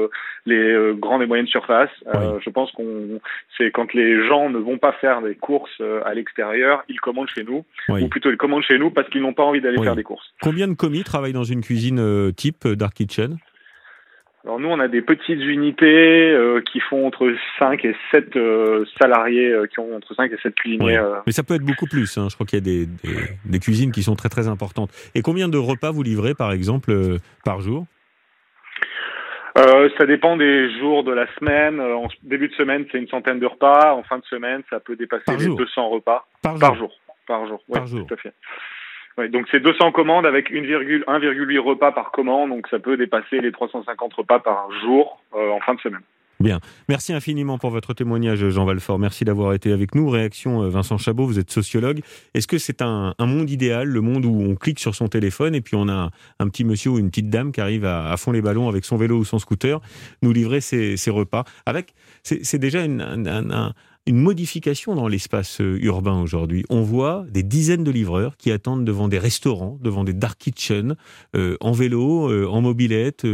les 0.44 0.93
grandes 0.94 1.23
et 1.23 1.27
moyennes 1.27 1.47
surfaces. 1.47 1.91
je 2.05 2.50
pense 2.50 2.71
qu'on 2.73 3.21
c'est 3.56 3.71
quand 3.71 3.93
les 3.94 4.27
gens 4.27 4.50
ne 4.50 4.59
vont 4.59 4.79
pas 4.79 4.93
faire 4.93 5.23
des 5.23 5.35
courses 5.35 5.81
à 6.05 6.15
l'extérieur, 6.15 6.85
ils 6.88 7.00
commandent 7.00 7.31
chez 7.35 7.44
nous, 7.44 7.65
ou 7.88 8.09
plutôt 8.09 8.31
ils 8.31 8.37
commandent 8.37 8.65
chez 8.65 8.79
nous 8.79 8.91
parce 8.91 9.08
qu'ils 9.08 9.22
n'ont 9.22 9.34
pas 9.34 9.44
envie 9.44 9.60
d'aller 9.60 9.82
faire 9.82 9.96
des 9.96 10.03
courses. 10.03 10.32
Combien 10.43 10.69
de 10.69 10.75
commis 10.75 11.05
travaillent 11.05 11.32
dans 11.32 11.44
une 11.44 11.63
cuisine 11.63 12.32
type 12.34 12.67
Dark 12.67 12.94
Kitchen? 12.94 13.39
Alors 14.46 14.60
nous, 14.60 14.69
on 14.69 14.79
a 14.79 14.86
des 14.86 15.03
petites 15.03 15.41
unités 15.41 16.31
euh, 16.31 16.60
qui 16.60 16.79
font 16.79 17.05
entre 17.05 17.34
5 17.58 17.84
et 17.84 17.96
7 18.12 18.36
euh, 18.36 18.84
salariés, 18.96 19.50
euh, 19.50 19.67
qui 19.67 19.81
ont 19.81 19.96
entre 19.96 20.15
5 20.15 20.31
et 20.31 20.36
7 20.41 20.55
cuisiniers. 20.55 21.03
Mais 21.26 21.32
ça 21.32 21.43
peut 21.43 21.55
être 21.55 21.65
beaucoup 21.65 21.86
plus, 21.86 22.17
hein. 22.17 22.29
je 22.31 22.36
crois 22.36 22.46
qu'il 22.46 22.56
y 22.56 22.62
a 22.62 22.65
des, 22.65 22.86
des, 22.86 23.17
des, 23.44 23.58
cuisines 23.58 23.91
qui 23.91 24.05
sont 24.05 24.15
très 24.15 24.29
très 24.29 24.46
importantes. 24.46 24.91
Et 25.17 25.22
combien 25.22 25.48
de 25.48 25.58
repas 25.58 25.91
vous 25.91 26.05
livrez 26.05 26.34
par 26.34 26.53
exemple 26.53 26.93
par 27.44 27.60
jour? 27.60 27.86
Ça 29.98 30.05
dépend 30.05 30.36
des 30.36 30.79
jours 30.79 31.03
de 31.03 31.12
la 31.12 31.26
semaine. 31.38 31.81
En 31.81 32.08
début 32.22 32.48
de 32.48 32.55
semaine, 32.55 32.84
c'est 32.93 32.98
une 32.98 33.08
centaine 33.08 33.41
de 33.41 33.46
repas. 33.46 33.94
En 33.94 34.03
fin 34.03 34.19
de 34.19 34.24
semaine, 34.24 34.62
ça 34.69 34.79
peut 34.81 34.96
dépasser 34.96 35.24
les 35.38 35.46
200 35.46 35.88
repas 35.88 36.26
par, 36.43 36.58
par 36.58 36.74
jour. 36.74 36.93
Par 37.26 37.46
jour. 37.46 37.62
Par 37.72 37.86
jour. 37.86 38.06
Tout 38.06 38.15
à 38.15 38.17
fait 38.19 38.34
donc 39.31 39.46
c'est 39.51 39.61
200 39.61 39.93
commandes 39.93 40.27
avec 40.27 40.51
1,8 40.51 41.58
repas 41.58 41.93
par 41.93 42.11
commande, 42.11 42.51
donc 42.51 42.69
ça 42.69 42.79
peut 42.79 42.96
dépasser 42.96 43.41
les 43.41 43.53
350 43.53 44.15
repas 44.15 44.41
par 44.41 44.69
jour 44.82 45.20
euh, 45.35 45.51
en 45.51 45.61
fin 45.61 45.75
de 45.75 45.81
semaine. 45.81 46.03
Bien. 46.39 46.61
Merci 46.91 47.15
infiniment 47.15 47.56
pour 47.56 47.70
votre 47.70 47.94
témoignage, 47.94 48.46
Jean 48.51 48.67
Valfort. 48.67 48.99
Merci 48.99 49.25
d'avoir 49.25 49.55
été 49.55 49.73
avec 49.73 49.94
nous. 49.94 50.11
Réaction, 50.11 50.63
euh, 50.63 50.69
Vincent 50.69 50.99
Chabot, 50.99 51.25
vous 51.25 51.39
êtes 51.39 51.51
sociologue. 51.51 52.01
Est-ce 52.35 52.46
que 52.46 52.58
c'est 52.58 52.82
un, 52.82 53.15
monde 53.19 53.49
idéal, 53.49 53.89
le 53.89 54.03
monde 54.03 54.27
où 54.27 54.43
on 54.43 54.55
clique 54.55 54.79
sur 54.79 54.94
son 54.94 55.08
téléphone 55.08 55.55
et 55.55 55.63
puis 55.63 55.77
on 55.77 55.89
a 55.89 56.11
un, 56.39 56.49
petit 56.49 56.65
monsieur 56.65 56.91
ou 56.91 56.99
une 56.99 57.08
petite 57.08 57.31
dame 57.31 57.53
qui 57.53 57.63
arrive 57.63 57.87
à, 57.87 58.15
fond 58.19 58.32
les 58.32 58.43
ballons 58.43 58.69
avec 58.69 58.85
son 58.85 58.99
vélo 58.99 59.17
ou 59.17 59.25
son 59.25 59.39
scooter, 59.39 59.81
nous 60.20 60.32
livrer 60.32 60.61
ses, 60.61 60.96
repas 61.11 61.44
avec 61.65 61.94
C'est 62.23 62.58
déjà 62.58 62.81
un 62.82 63.73
une 64.06 64.20
modification 64.20 64.94
dans 64.94 65.08
l'espace 65.08 65.60
euh, 65.60 65.79
urbain 65.82 66.20
aujourd'hui. 66.20 66.65
On 66.70 66.82
voit 66.82 67.27
des 67.29 67.43
dizaines 67.43 67.82
de 67.82 67.91
livreurs 67.91 68.36
qui 68.36 68.53
attendent 68.53 68.84
devant 68.84 69.08
des 69.08 69.19
restaurants, 69.19 69.79
devant 69.82 70.05
des 70.05 70.13
dark 70.13 70.39
kitchens, 70.39 70.94
euh, 71.34 71.56
en 71.60 71.72
vélo, 71.72 72.31
euh, 72.31 72.46
en 72.46 72.60
mobilette, 72.60 73.27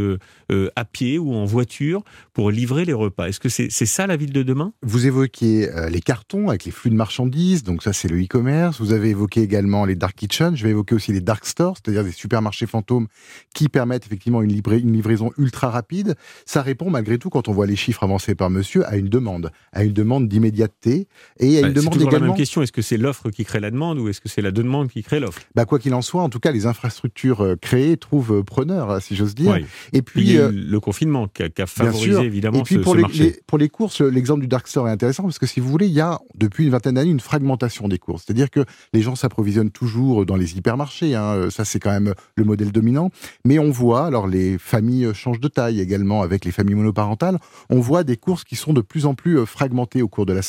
à 0.75 0.85
pied 0.85 1.17
ou 1.19 1.33
en 1.33 1.45
voiture, 1.45 2.03
pour 2.33 2.49
livrer 2.51 2.85
les 2.85 2.93
repas. 2.93 3.27
Est-ce 3.27 3.39
que 3.39 3.49
c'est 3.49 3.69
ça 3.69 4.07
la 4.07 4.17
ville 4.17 4.33
de 4.33 4.43
demain? 4.43 4.73
Vous 4.81 5.07
évoquez 5.07 5.67
les 5.89 5.99
cartons 5.99 6.49
avec 6.49 6.65
les 6.65 6.71
flux 6.71 6.89
de 6.89 6.95
marchandises, 6.95 7.63
donc 7.63 7.83
ça 7.83 7.93
c'est 7.93 8.07
le 8.07 8.21
e-commerce. 8.21 8.79
Vous 8.79 8.93
avez 8.93 9.09
évoqué 9.09 9.41
également 9.41 9.85
les 9.85 9.95
dark 9.95 10.15
kitchens. 10.15 10.55
Je 10.55 10.63
vais 10.63 10.69
évoquer 10.71 10.95
aussi 10.95 11.11
les 11.11 11.21
dark 11.21 11.45
stores, 11.45 11.77
c'est-à-dire 11.77 12.03
des 12.03 12.11
supermarchés 12.11 12.67
fantômes 12.67 13.07
qui 13.53 13.69
permettent 13.69 14.05
effectivement 14.05 14.41
une, 14.41 14.51
une 14.51 14.93
livraison 14.93 15.31
ultra 15.37 15.69
rapide. 15.69 16.15
Ça 16.45 16.61
répond 16.61 16.89
malgré 16.89 17.17
tout, 17.17 17.29
quand 17.29 17.47
on 17.47 17.53
voit 17.53 17.67
les 17.67 17.75
chiffres 17.75 18.03
avancés 18.03 18.35
par 18.35 18.49
monsieur, 18.49 18.87
à 18.87 18.97
une 18.97 19.09
demande, 19.09 19.51
à 19.71 19.83
une 19.83 19.93
demande 19.93 20.27
d'immédiat 20.27 20.62
et 20.93 21.07
il 21.39 21.51
y 21.51 21.57
a 21.57 21.61
une 21.61 21.67
bah, 21.67 21.73
demande 21.73 21.95
également. 21.95 22.11
la 22.11 22.19
même 22.27 22.35
question. 22.35 22.61
Est-ce 22.61 22.71
que 22.71 22.81
c'est 22.81 22.97
l'offre 22.97 23.29
qui 23.29 23.45
crée 23.45 23.59
la 23.59 23.71
demande 23.71 23.99
ou 23.99 24.07
est-ce 24.09 24.21
que 24.21 24.29
c'est 24.29 24.41
la 24.41 24.51
demande 24.51 24.89
qui 24.89 25.03
crée 25.03 25.19
l'offre? 25.19 25.41
Bah, 25.55 25.65
Quoi 25.65 25.79
qu'il 25.79 25.93
en 25.93 26.01
soit, 26.01 26.21
en 26.21 26.29
tout 26.29 26.39
cas, 26.39 26.51
les 26.51 26.65
infrastructures 26.65 27.41
euh, 27.41 27.55
créées 27.55 27.97
trouvent 27.97 28.39
euh, 28.39 28.43
preneur, 28.43 28.91
hein, 28.91 28.99
si 28.99 29.15
j'ose 29.15 29.35
dire. 29.35 29.57
Et 29.91 30.01
puis, 30.01 30.37
euh, 30.37 30.51
le 30.53 30.79
confinement 30.79 31.27
qui 31.27 31.43
a, 31.43 31.65
favorisé 31.65 32.21
évidemment 32.21 32.59
et 32.59 32.63
puis 32.63 32.77
pour 32.77 32.95
les, 32.95 33.01
marché. 33.01 33.39
pour 33.47 33.57
les 33.57 33.69
courses, 33.69 34.01
l'exemple 34.01 34.41
du 34.41 34.47
Dark 34.47 34.67
Store 34.67 34.87
est 34.87 34.91
intéressant 34.91 35.23
parce 35.23 35.39
que 35.39 35.47
si 35.47 35.59
vous 35.59 35.69
voulez, 35.69 35.87
il 35.87 35.93
y 35.93 36.01
a 36.01 36.19
depuis 36.35 36.65
une 36.65 36.71
vingtaine 36.71 36.95
d'années 36.95 37.11
une 37.11 37.19
fragmentation 37.19 37.87
des 37.87 37.97
courses. 37.97 38.23
C'est-à-dire 38.25 38.49
que 38.49 38.65
les 38.93 39.01
gens 39.01 39.15
s'approvisionnent 39.15 39.71
toujours 39.71 40.25
dans 40.25 40.35
les 40.35 40.57
hypermarchés. 40.57 41.15
Hein, 41.15 41.49
ça, 41.49 41.65
c'est 41.65 41.79
quand 41.79 41.91
même 41.91 42.13
le 42.35 42.43
modèle 42.43 42.71
dominant. 42.71 43.09
Mais 43.45 43.59
on 43.59 43.71
voit, 43.71 44.05
alors 44.05 44.27
les 44.27 44.57
familles 44.57 45.13
changent 45.13 45.39
de 45.39 45.47
taille 45.47 45.79
également 45.79 46.21
avec 46.21 46.45
les 46.45 46.51
familles 46.51 46.75
monoparentales. 46.75 47.39
On 47.69 47.79
voit 47.79 48.03
des 48.03 48.17
courses 48.17 48.43
qui 48.43 48.55
sont 48.55 48.73
de 48.73 48.81
plus 48.81 49.05
en 49.05 49.15
plus 49.15 49.45
fragmentées 49.45 50.01
au 50.01 50.07
cours 50.07 50.25
de 50.25 50.33
la 50.33 50.41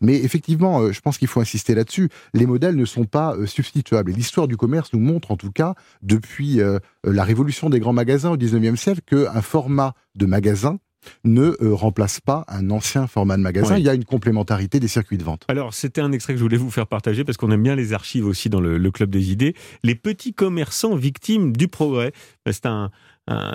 Mais 0.00 0.16
effectivement, 0.16 0.80
euh, 0.80 0.92
je 0.92 1.00
pense 1.00 1.18
qu'il 1.18 1.28
faut 1.28 1.40
insister 1.40 1.74
là-dessus. 1.74 2.08
Les 2.34 2.46
modèles 2.46 2.76
ne 2.76 2.84
sont 2.84 3.04
pas 3.04 3.34
euh, 3.34 3.46
substituables. 3.46 4.10
Et 4.10 4.14
l'histoire 4.14 4.48
du 4.48 4.56
commerce 4.56 4.92
nous 4.92 5.00
montre, 5.00 5.30
en 5.30 5.36
tout 5.36 5.52
cas, 5.52 5.74
depuis 6.02 6.60
euh, 6.60 6.78
la 7.04 7.24
révolution 7.24 7.70
des 7.70 7.80
grands 7.80 7.92
magasins 7.92 8.30
au 8.30 8.36
19e 8.36 8.76
siècle, 8.76 9.00
qu'un 9.06 9.42
format 9.42 9.94
de 10.14 10.26
magasin 10.26 10.78
ne 11.24 11.52
remplace 11.72 12.20
pas 12.20 12.44
un 12.48 12.70
ancien 12.70 13.06
format 13.06 13.36
de 13.36 13.42
magasin. 13.42 13.76
Il 13.76 13.84
y 13.84 13.88
a 13.88 13.94
une 13.94 14.04
complémentarité 14.04 14.80
des 14.80 14.88
circuits 14.88 15.18
de 15.18 15.24
vente. 15.24 15.44
Alors, 15.48 15.74
c'était 15.74 16.00
un 16.00 16.12
extrait 16.12 16.34
que 16.34 16.38
je 16.38 16.42
voulais 16.42 16.56
vous 16.56 16.70
faire 16.70 16.86
partager 16.86 17.24
parce 17.24 17.36
qu'on 17.36 17.50
aime 17.50 17.62
bien 17.62 17.76
les 17.76 17.92
archives 17.92 18.26
aussi 18.26 18.48
dans 18.48 18.60
le, 18.60 18.88
Club 18.90 19.10
des 19.10 19.30
idées. 19.30 19.54
Les 19.82 19.94
petits 19.94 20.32
commerçants 20.32 20.96
victimes 20.96 21.54
du 21.54 21.68
progrès. 21.68 22.12
Ben, 22.46 22.52
c'est 22.52 22.66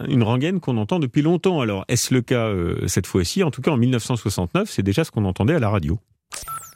une 0.08 0.24
rengaine 0.24 0.60
qu'on 0.60 0.78
entend 0.78 1.00
depuis 1.00 1.24
longtemps. 1.24 1.60
Alors, 1.60 1.86
est-ce 1.88 2.14
le 2.14 2.22
cas 2.22 2.52
cette 2.88 3.08
fois-ci? 3.08 3.44
En 3.44 3.52
tout 3.52 3.62
cas, 3.62 3.72
en 3.72 3.78
1969, 3.78 4.70
c'est 4.70 4.84
déjà 4.84 5.04
ce 5.04 5.12
qu'on 5.12 5.26
entendait 5.26 5.56
à 5.56 5.60
la 5.60 5.70
radio. 5.70 6.00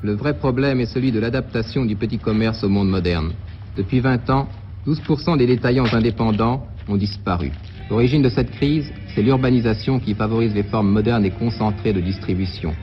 Le 0.02 0.14
vrai 0.14 0.38
problème 0.38 0.80
est 0.80 0.86
celui 0.86 1.12
de 1.12 1.20
l'adaptation 1.20 1.86
du 1.86 1.96
petit 1.96 2.20
commerce 2.20 2.64
au 2.64 2.70
monde 2.70 2.90
moderne. 2.90 3.34
Depuis 3.76 4.00
20 4.00 4.30
ans, 4.30 4.48
12% 4.86 5.38
des 5.38 5.48
détaillants 5.48 5.92
indépendants 5.92 6.68
ont 6.88 6.98
disparu. 6.98 7.52
L'origine 7.90 8.22
de 8.22 8.30
cette 8.30 8.52
crise, 8.52 8.92
c'est 9.16 9.22
l'urbanisation 9.22 10.00
qui 10.00 10.14
favorise 10.14 10.54
les 10.54 10.64
formes 10.64 10.92
modernes 10.92 11.24
et 11.26 11.32
concentrées 11.32 11.94
de 11.94 12.02
distribution, 12.02 12.76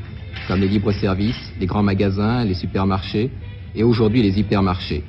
comme 0.48 0.60
les 0.60 0.68
libres-services, 0.68 1.52
les 1.58 1.66
grands 1.66 1.82
magasins, 1.82 2.42
les 2.44 2.54
supermarchés 2.54 3.30
et 3.74 3.82
aujourd'hui 3.82 4.22
les 4.22 4.38
hypermarchés. 4.40 5.04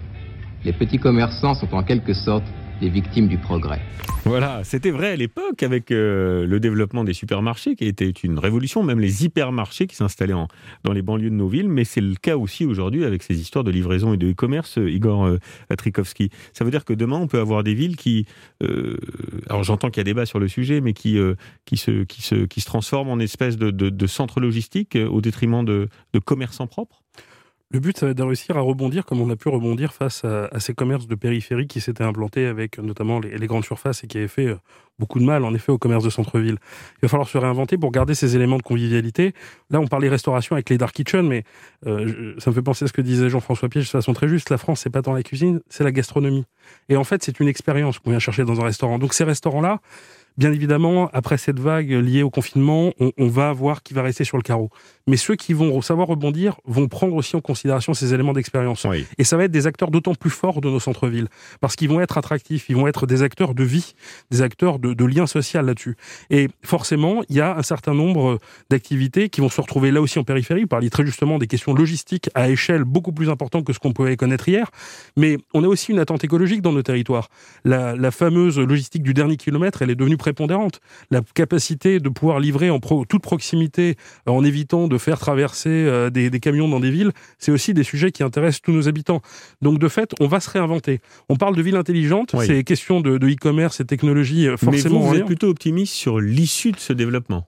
Les 0.66 0.74
petits 0.74 0.98
commerçants 0.98 1.54
sont 1.54 1.74
en 1.74 1.84
quelque 1.84 2.14
sorte 2.14 2.48
des 2.80 2.90
victimes 2.90 3.28
du 3.28 3.38
progrès. 3.38 3.82
Voilà, 4.26 4.64
c'était 4.64 4.90
vrai 4.90 5.12
à 5.12 5.16
l'époque 5.16 5.62
avec 5.62 5.92
euh, 5.92 6.48
le 6.48 6.60
développement 6.60 7.04
des 7.04 7.14
supermarchés 7.14 7.76
qui 7.76 7.86
était 7.86 8.10
une 8.10 8.40
révolution, 8.40 8.82
même 8.82 9.00
les 9.00 9.24
hypermarchés 9.24 9.86
qui 9.86 9.96
s'installaient 9.96 10.34
dans 10.84 10.94
les 10.94 11.04
banlieues 11.04 11.30
de 11.30 11.36
nos 11.36 11.48
villes, 11.48 11.70
mais 11.70 11.84
c'est 11.84 12.02
le 12.02 12.16
cas 12.16 12.36
aussi 12.36 12.66
aujourd'hui 12.66 13.06
avec 13.06 13.22
ces 13.22 13.40
histoires 13.40 13.64
de 13.64 13.70
livraison 13.70 14.14
et 14.14 14.18
de 14.18 14.32
e-commerce, 14.32 14.80
euh, 14.80 14.90
Igor 14.90 15.26
euh. 15.26 15.38
Ça 16.54 16.66
veut 16.66 16.72
dire 16.72 16.86
que 16.86 16.94
demain, 16.94 17.18
on 17.18 17.28
peut 17.28 17.40
avoir 17.40 17.64
des 17.64 17.76
villes 17.76 17.96
qui, 17.96 18.26
alors 19.50 19.64
j'entends 19.64 19.90
qu'il 19.90 20.00
y 20.00 20.02
a 20.02 20.04
débat 20.04 20.26
sur 20.26 20.40
le 20.40 20.48
sujet, 20.48 20.82
mais 20.82 20.94
qui, 20.94 21.20
qui, 21.66 21.78
se, 21.78 22.04
qui, 22.04 22.22
se, 22.22 22.46
qui 22.46 22.62
se 22.62 22.66
transforment 22.66 23.10
en 23.10 23.20
espèce 23.20 23.58
de, 23.58 23.70
de, 23.72 24.08
centre 24.08 24.40
logistique 24.40 24.98
au 25.10 25.22
détriment 25.22 25.64
de, 25.64 25.90
de 26.14 26.20
commerçants 26.20 26.68
propres 26.68 27.05
le 27.72 27.80
but, 27.80 27.98
ça 27.98 28.06
va 28.06 28.12
être 28.12 28.18
de 28.18 28.24
réussir 28.24 28.58
à 28.58 28.62
rebondir 28.62 29.06
comme 29.06 29.22
on 29.22 29.30
a 29.32 29.36
pu 29.36 29.50
rebondir 29.50 29.92
face 29.92 30.24
à, 30.24 30.60
ces 30.60 30.74
commerces 30.74 31.08
de 31.08 31.16
périphérie 31.16 31.68
qui 31.68 31.82
s'étaient 31.82 32.04
implantés 32.04 32.46
avec 32.46 32.78
notamment 32.78 33.20
les, 33.20 33.48
grandes 33.48 33.66
surfaces 33.66 34.04
et 34.04 34.08
qui 34.08 34.18
avaient 34.18 34.28
fait 34.28 34.48
euh, 34.48 34.56
beaucoup 35.00 35.20
de 35.20 35.26
mal, 35.26 35.44
en 35.44 35.54
effet, 35.54 35.72
au 35.72 35.80
commerce 35.80 36.04
de 36.04 36.12
centre-ville. 36.12 36.58
Il 36.98 37.02
va 37.02 37.08
falloir 37.08 37.28
se 37.28 37.38
réinventer 37.38 37.78
pour 37.78 37.92
garder 37.92 38.14
ces 38.14 38.36
éléments 38.36 38.58
de 38.58 38.62
convivialité. 38.62 39.34
Là, 39.72 39.80
on 39.80 39.88
parlait 39.88 40.10
restauration 40.10 40.56
avec 40.56 40.70
les 40.70 40.78
dark 40.78 40.94
kitchen, 40.94 41.28
mais 41.28 41.44
euh, 41.88 42.36
ça 42.38 42.52
me 42.52 42.56
fait 42.56 42.62
penser 42.62 42.86
à 42.86 42.88
ce 42.88 42.94
que 42.94 43.02
disait 43.02 43.30
Jean-François 43.30 43.68
Piège 43.68 43.86
de 43.86 43.90
façon 43.90 44.14
très 44.14 44.28
juste. 44.28 44.52
La 44.52 44.60
France, 44.60 44.82
c'est 44.82 44.92
pas 44.92 45.02
tant 45.02 45.14
la 45.14 45.24
cuisine, 45.24 45.60
c'est 45.68 45.84
la 45.84 45.92
gastronomie. 45.92 46.46
Et 46.88 46.98
en 46.98 47.04
fait, 47.04 47.24
c'est 47.24 47.40
une 47.40 47.48
expérience 47.48 47.98
qu'on 47.98 48.12
vient 48.12 48.20
chercher 48.20 48.46
dans 48.46 48.62
un 48.62 48.66
restaurant. 48.66 49.00
Donc 49.00 49.16
ces 49.16 49.24
restaurants-là, 49.24 49.82
Bien 50.38 50.52
évidemment, 50.52 51.10
après 51.14 51.38
cette 51.38 51.60
vague 51.60 51.92
liée 51.92 52.22
au 52.22 52.30
confinement, 52.30 52.92
on, 53.00 53.28
va 53.28 53.54
voir 53.54 53.84
qui 53.84 53.94
va 53.94 54.02
rester 54.02 54.26
sur 54.26 54.36
le 54.36 54.44
carreau. 54.44 54.70
Mais 55.08 55.16
ceux 55.16 55.36
qui 55.36 55.54
vont 55.54 55.82
savoir 55.82 56.10
rebondir 56.10 56.56
vont 56.66 56.90
prendre 56.90 57.16
aussi 57.16 57.38
en 57.38 57.42
considération 57.42 57.94
ces 57.94 58.14
éléments 58.14 58.34
d'expérience. 58.34 58.86
Et 59.18 59.24
ça 59.24 59.38
va 59.38 59.46
être 59.46 59.52
des 59.52 59.66
acteurs 59.66 59.92
d'autant 59.92 60.14
plus 60.14 60.30
forts 60.30 60.60
de 60.60 60.70
nos 60.70 60.82
centres-villes, 60.82 61.30
parce 61.62 61.78
qu'ils 61.78 61.88
vont 61.88 62.02
être 62.02 62.18
attractifs, 62.18 62.68
ils 62.68 62.76
vont 62.76 62.88
être 62.88 63.06
des 63.06 63.24
acteurs 63.24 63.54
de 63.54 63.64
vie, 63.64 63.94
des 64.30 64.42
acteurs 64.42 64.80
de, 64.80 64.94
de 64.94 65.06
lien 65.06 65.26
social 65.26 65.68
là-dessus. 65.68 65.96
Et 66.30 66.50
forcément, 66.64 67.24
il 67.30 67.38
y 67.38 67.42
a 67.42 67.56
un 67.56 67.64
certain 67.64 67.94
nombre 67.94 68.40
d'activités 68.70 69.30
qui 69.30 69.40
vont 69.40 69.50
se 69.50 69.62
retrouver 69.62 69.92
là 69.92 70.02
aussi 70.02 70.20
en 70.20 70.26
périphérie. 70.26 70.64
Vous 70.64 70.68
parliez 70.68 70.90
très 70.90 71.06
justement 71.06 71.38
des 71.38 71.48
questions 71.48 71.74
logistiques 71.74 72.30
à 72.36 72.50
échelle 72.50 72.84
beaucoup 72.84 73.14
plus 73.14 73.30
importante 73.30 73.66
que 73.66 73.72
ce 73.72 73.80
qu'on 73.80 73.94
pouvait 73.94 74.18
connaître 74.18 74.50
hier. 74.50 74.70
Mais 75.16 75.38
on 75.54 75.64
a 75.64 75.68
aussi 75.68 75.94
une 75.94 76.00
attente 76.00 76.26
écologique 76.26 76.62
dans 76.62 76.74
nos 76.74 76.84
territoires. 76.84 77.30
La, 77.64 77.96
la 77.96 78.12
fameuse 78.12 78.60
logistique 78.60 79.04
du 79.04 79.14
dernier 79.14 79.38
kilomètre, 79.38 79.82
elle 79.82 79.92
est 79.92 79.96
devenue 79.96 80.18
prépondérante. 80.26 80.80
La 81.12 81.22
capacité 81.36 82.00
de 82.00 82.10
pouvoir 82.10 82.40
livrer 82.40 82.72
en 82.72 82.80
toute 82.80 83.22
proximité, 83.22 83.96
euh, 84.28 84.32
en 84.32 84.44
évitant 84.44 84.88
de 84.88 84.98
faire 84.98 85.20
traverser 85.20 85.70
euh, 85.70 86.10
des, 86.10 86.32
camions 86.40 86.68
dans 86.68 86.80
des 86.80 86.90
villes, 86.90 87.12
c'est 87.38 87.52
aussi 87.52 87.76
des 87.76 87.84
sujets 87.84 88.12
qui 88.12 88.24
intéressent 88.24 88.64
tous 88.64 88.72
nos 88.72 88.88
habitants. 88.88 89.22
Donc 89.62 89.78
de 89.78 89.88
fait, 89.88 90.14
on 90.20 90.28
va 90.28 90.40
se 90.40 90.50
réinventer. 90.50 91.00
On 91.30 91.36
parle 91.36 91.56
de 91.56 91.62
ville 91.62 91.76
intelligente, 91.76 92.36
c'est 92.40 92.64
question 92.64 93.02
de 93.02 93.18
e-commerce 93.18 93.80
et 93.80 93.86
technologie 93.86 94.48
forcément. 94.58 95.02
Mais 95.02 95.08
vous, 95.10 95.16
êtes 95.18 95.26
plutôt 95.26 95.50
optimiste 95.50 95.94
sur 95.94 96.20
l'issue 96.20 96.72
de 96.72 96.80
ce 96.80 96.94
développement? 96.94 97.48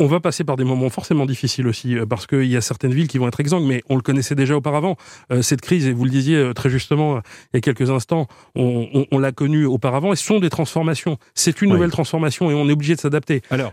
On 0.00 0.06
va 0.06 0.20
passer 0.20 0.44
par 0.44 0.56
des 0.56 0.64
moments 0.64 0.90
forcément 0.90 1.26
difficiles 1.26 1.66
aussi, 1.66 1.96
euh, 1.96 2.06
parce 2.06 2.26
qu'il 2.26 2.44
y 2.44 2.56
a 2.56 2.60
certaines 2.60 2.92
villes 2.92 3.08
qui 3.08 3.18
vont 3.18 3.28
être 3.28 3.40
exsangues, 3.40 3.66
mais 3.66 3.82
on 3.88 3.96
le 3.96 4.02
connaissait 4.02 4.34
déjà 4.34 4.56
auparavant. 4.56 4.96
Euh, 5.32 5.42
cette 5.42 5.60
crise, 5.60 5.86
et 5.86 5.92
vous 5.92 6.04
le 6.04 6.10
disiez 6.10 6.36
euh, 6.36 6.52
très 6.52 6.70
justement 6.70 7.20
il 7.52 7.56
y 7.56 7.58
a 7.58 7.60
quelques 7.60 7.90
instants, 7.90 8.28
on, 8.54 9.18
l'a 9.18 9.32
connue 9.32 9.66
auparavant, 9.66 10.12
et 10.12 10.16
ce 10.16 10.24
sont 10.24 10.38
des 10.38 10.50
transformations. 10.50 11.18
C'est 11.34 11.62
une 11.62 11.70
nouvelle 11.70 11.90
transformation, 11.90 12.50
et 12.50 12.54
on 12.54 12.68
est 12.68 12.72
obligé 12.72 12.94
de 12.94 13.00
s'adapter. 13.00 13.42
Alors, 13.50 13.72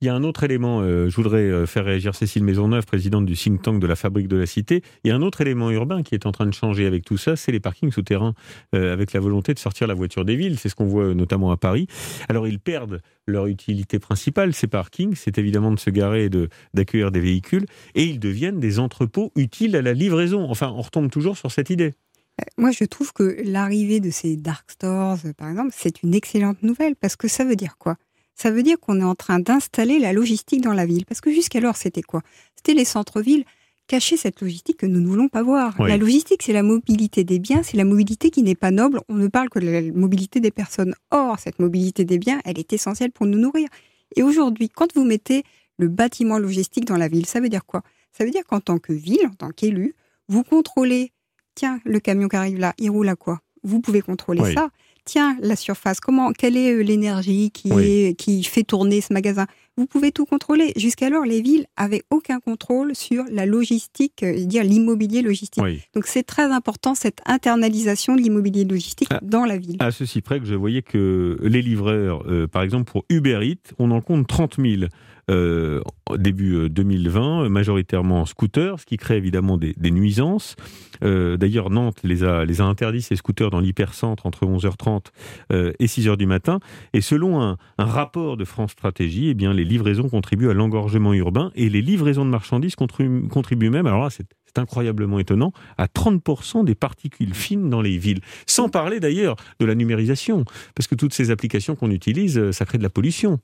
il 0.00 0.06
y 0.06 0.08
a 0.08 0.14
un 0.14 0.22
autre 0.24 0.44
élément, 0.44 0.82
je 0.82 1.14
voudrais 1.16 1.66
faire 1.66 1.84
réagir 1.84 2.14
Cécile 2.14 2.44
Maisonneuve, 2.44 2.84
présidente 2.84 3.24
du 3.24 3.34
think 3.34 3.62
tank 3.62 3.80
de 3.80 3.86
la 3.86 3.96
Fabrique 3.96 4.28
de 4.28 4.36
la 4.36 4.46
Cité. 4.46 4.82
Il 5.04 5.08
y 5.08 5.10
a 5.10 5.16
un 5.16 5.22
autre 5.22 5.40
élément 5.40 5.70
urbain 5.70 6.02
qui 6.02 6.14
est 6.14 6.26
en 6.26 6.32
train 6.32 6.46
de 6.46 6.52
changer 6.52 6.86
avec 6.86 7.04
tout 7.04 7.16
ça, 7.16 7.36
c'est 7.36 7.52
les 7.52 7.60
parkings 7.60 7.90
souterrains, 7.90 8.34
avec 8.72 9.12
la 9.12 9.20
volonté 9.20 9.54
de 9.54 9.58
sortir 9.58 9.86
la 9.86 9.94
voiture 9.94 10.24
des 10.24 10.36
villes. 10.36 10.58
C'est 10.58 10.68
ce 10.68 10.74
qu'on 10.74 10.86
voit 10.86 11.14
notamment 11.14 11.50
à 11.50 11.56
Paris. 11.56 11.86
Alors 12.28 12.46
ils 12.46 12.58
perdent 12.58 13.00
leur 13.26 13.46
utilité 13.46 13.98
principale, 13.98 14.54
ces 14.54 14.66
parkings, 14.66 15.14
c'est 15.16 15.38
évidemment 15.38 15.72
de 15.72 15.80
se 15.80 15.90
garer 15.90 16.26
et 16.26 16.30
d'accueillir 16.74 17.10
des 17.10 17.20
véhicules, 17.20 17.66
et 17.94 18.04
ils 18.04 18.20
deviennent 18.20 18.60
des 18.60 18.78
entrepôts 18.78 19.32
utiles 19.34 19.74
à 19.76 19.82
la 19.82 19.92
livraison. 19.94 20.48
Enfin, 20.48 20.72
on 20.76 20.82
retombe 20.82 21.10
toujours 21.10 21.36
sur 21.36 21.50
cette 21.50 21.70
idée. 21.70 21.94
Euh, 22.40 22.44
moi, 22.58 22.70
je 22.70 22.84
trouve 22.84 23.12
que 23.12 23.36
l'arrivée 23.44 24.00
de 24.00 24.10
ces 24.10 24.36
dark 24.36 24.70
stores, 24.70 25.18
euh, 25.24 25.32
par 25.32 25.48
exemple, 25.48 25.70
c'est 25.72 26.02
une 26.02 26.14
excellente 26.14 26.62
nouvelle 26.62 26.94
parce 26.94 27.16
que 27.16 27.28
ça 27.28 27.44
veut 27.44 27.56
dire 27.56 27.78
quoi? 27.78 27.96
Ça 28.36 28.50
veut 28.50 28.62
dire 28.62 28.78
qu'on 28.78 29.00
est 29.00 29.04
en 29.04 29.14
train 29.14 29.40
d'installer 29.40 29.98
la 29.98 30.12
logistique 30.12 30.60
dans 30.60 30.74
la 30.74 30.86
ville. 30.86 31.06
Parce 31.06 31.20
que 31.20 31.32
jusqu'alors, 31.32 31.76
c'était 31.76 32.02
quoi? 32.02 32.22
C'était 32.54 32.74
les 32.74 32.84
centres-villes 32.84 33.44
cacher 33.86 34.16
cette 34.16 34.40
logistique 34.40 34.78
que 34.78 34.86
nous 34.86 35.00
ne 35.00 35.06
voulons 35.06 35.28
pas 35.28 35.42
voir. 35.42 35.80
La 35.82 35.96
logistique, 35.96 36.42
c'est 36.42 36.52
la 36.52 36.62
mobilité 36.62 37.24
des 37.24 37.38
biens, 37.38 37.62
c'est 37.62 37.76
la 37.76 37.84
mobilité 37.84 38.30
qui 38.30 38.42
n'est 38.42 38.54
pas 38.54 38.70
noble. 38.70 39.00
On 39.08 39.14
ne 39.14 39.28
parle 39.28 39.48
que 39.48 39.58
de 39.58 39.68
la 39.68 39.82
mobilité 39.92 40.40
des 40.40 40.50
personnes. 40.50 40.94
Or, 41.10 41.38
cette 41.38 41.58
mobilité 41.58 42.04
des 42.04 42.18
biens, 42.18 42.40
elle 42.44 42.58
est 42.58 42.72
essentielle 42.72 43.12
pour 43.12 43.26
nous 43.26 43.38
nourrir. 43.38 43.68
Et 44.16 44.22
aujourd'hui, 44.22 44.68
quand 44.68 44.92
vous 44.94 45.04
mettez 45.04 45.44
le 45.78 45.88
bâtiment 45.88 46.38
logistique 46.38 46.84
dans 46.84 46.96
la 46.96 47.08
ville, 47.08 47.26
ça 47.26 47.40
veut 47.40 47.48
dire 47.48 47.64
quoi? 47.64 47.82
Ça 48.12 48.24
veut 48.24 48.30
dire 48.30 48.44
qu'en 48.44 48.60
tant 48.60 48.78
que 48.78 48.92
ville, 48.92 49.26
en 49.26 49.34
tant 49.34 49.50
qu'élu, 49.50 49.94
vous 50.28 50.42
contrôlez, 50.42 51.12
tiens, 51.54 51.80
le 51.84 52.00
camion 52.00 52.28
qui 52.28 52.36
arrive 52.36 52.58
là, 52.58 52.74
il 52.78 52.90
roule 52.90 53.08
à 53.08 53.16
quoi? 53.16 53.40
Vous 53.62 53.80
pouvez 53.80 54.00
contrôler 54.00 54.54
ça. 54.54 54.70
Tient 55.06 55.38
la 55.40 55.56
surface? 55.56 56.00
Comment 56.00 56.32
Quelle 56.32 56.58
est 56.58 56.82
l'énergie 56.82 57.50
qui, 57.50 57.70
est, 57.70 58.18
qui 58.18 58.44
fait 58.44 58.64
tourner 58.64 59.00
ce 59.00 59.14
magasin? 59.14 59.46
Vous 59.76 59.86
pouvez 59.86 60.12
tout 60.12 60.26
contrôler. 60.26 60.72
Jusqu'alors, 60.76 61.24
les 61.24 61.42
villes 61.42 61.66
avaient 61.76 62.02
aucun 62.10 62.40
contrôle 62.40 62.94
sur 62.94 63.24
la 63.30 63.46
logistique, 63.46 64.24
dire 64.24 64.64
l'immobilier 64.64 65.22
logistique. 65.22 65.62
Donc 65.94 66.06
c'est 66.06 66.22
très 66.22 66.50
important 66.50 66.94
cette 66.94 67.20
internalisation 67.26 68.16
de 68.16 68.20
l'immobilier 68.20 68.64
logistique 68.64 69.08
ah. 69.10 69.20
dans 69.22 69.44
la 69.44 69.58
ville. 69.58 69.76
À 69.80 69.90
ceci 69.90 70.20
près 70.22 70.40
que 70.40 70.46
je 70.46 70.54
voyais 70.54 70.82
que 70.82 71.38
les 71.42 71.62
livreurs, 71.62 72.24
par 72.50 72.62
exemple 72.62 72.90
pour 72.90 73.04
Uber 73.10 73.40
Eats, 73.42 73.74
on 73.78 73.90
en 73.90 74.00
compte 74.00 74.26
30 74.26 74.56
000 74.58 74.86
euh, 75.28 75.80
début 76.16 76.70
2020, 76.70 77.46
euh, 77.46 77.48
majoritairement 77.48 78.20
en 78.20 78.26
scooter, 78.26 78.78
ce 78.78 78.86
qui 78.86 78.96
crée 78.96 79.16
évidemment 79.16 79.58
des, 79.58 79.74
nuisances. 79.90 80.54
Euh, 81.02 81.36
d'ailleurs, 81.36 81.68
Nantes 81.68 81.98
les 82.04 82.22
a, 82.22 82.44
les 82.44 82.60
a 82.60 82.64
interdits, 82.64 83.02
ces 83.02 83.16
scooters, 83.16 83.50
dans 83.50 83.58
l'hypercentre 83.58 84.24
entre 84.24 84.46
11h30 84.46 85.06
et 85.50 85.86
6h 85.86 86.16
du 86.16 86.26
matin. 86.26 86.60
Et 86.92 87.00
selon 87.00 87.42
un, 87.42 87.56
rapport 87.76 88.36
de 88.36 88.44
France 88.44 88.70
Stratégie, 88.70 89.28
eh 89.30 89.34
bien, 89.34 89.52
les 89.52 89.64
livraisons 89.66 90.08
contribuent 90.08 90.48
à 90.48 90.54
l'engorgement 90.54 91.12
urbain 91.12 91.50
et 91.54 91.68
les 91.68 91.82
livraisons 91.82 92.24
de 92.24 92.30
marchandises 92.30 92.74
contribuent, 92.74 93.28
contribuent 93.28 93.70
même, 93.70 93.86
alors 93.86 94.02
là, 94.02 94.10
c'est 94.10 94.26
incroyablement 94.58 95.18
étonnant, 95.18 95.52
à 95.76 95.86
30% 95.86 96.64
des 96.64 96.74
particules 96.74 97.34
fines 97.34 97.68
dans 97.68 97.82
les 97.82 97.98
villes. 97.98 98.20
Sans 98.46 98.70
parler 98.70 99.00
d'ailleurs 99.00 99.36
de 99.60 99.66
la 99.66 99.74
numérisation, 99.74 100.46
parce 100.74 100.86
que 100.86 100.94
toutes 100.94 101.12
ces 101.12 101.30
applications 101.30 101.76
qu'on 101.76 101.90
utilise, 101.90 102.50
ça 102.52 102.64
crée 102.64 102.78
de 102.78 102.82
la 102.82 102.88
pollution. 102.88 103.38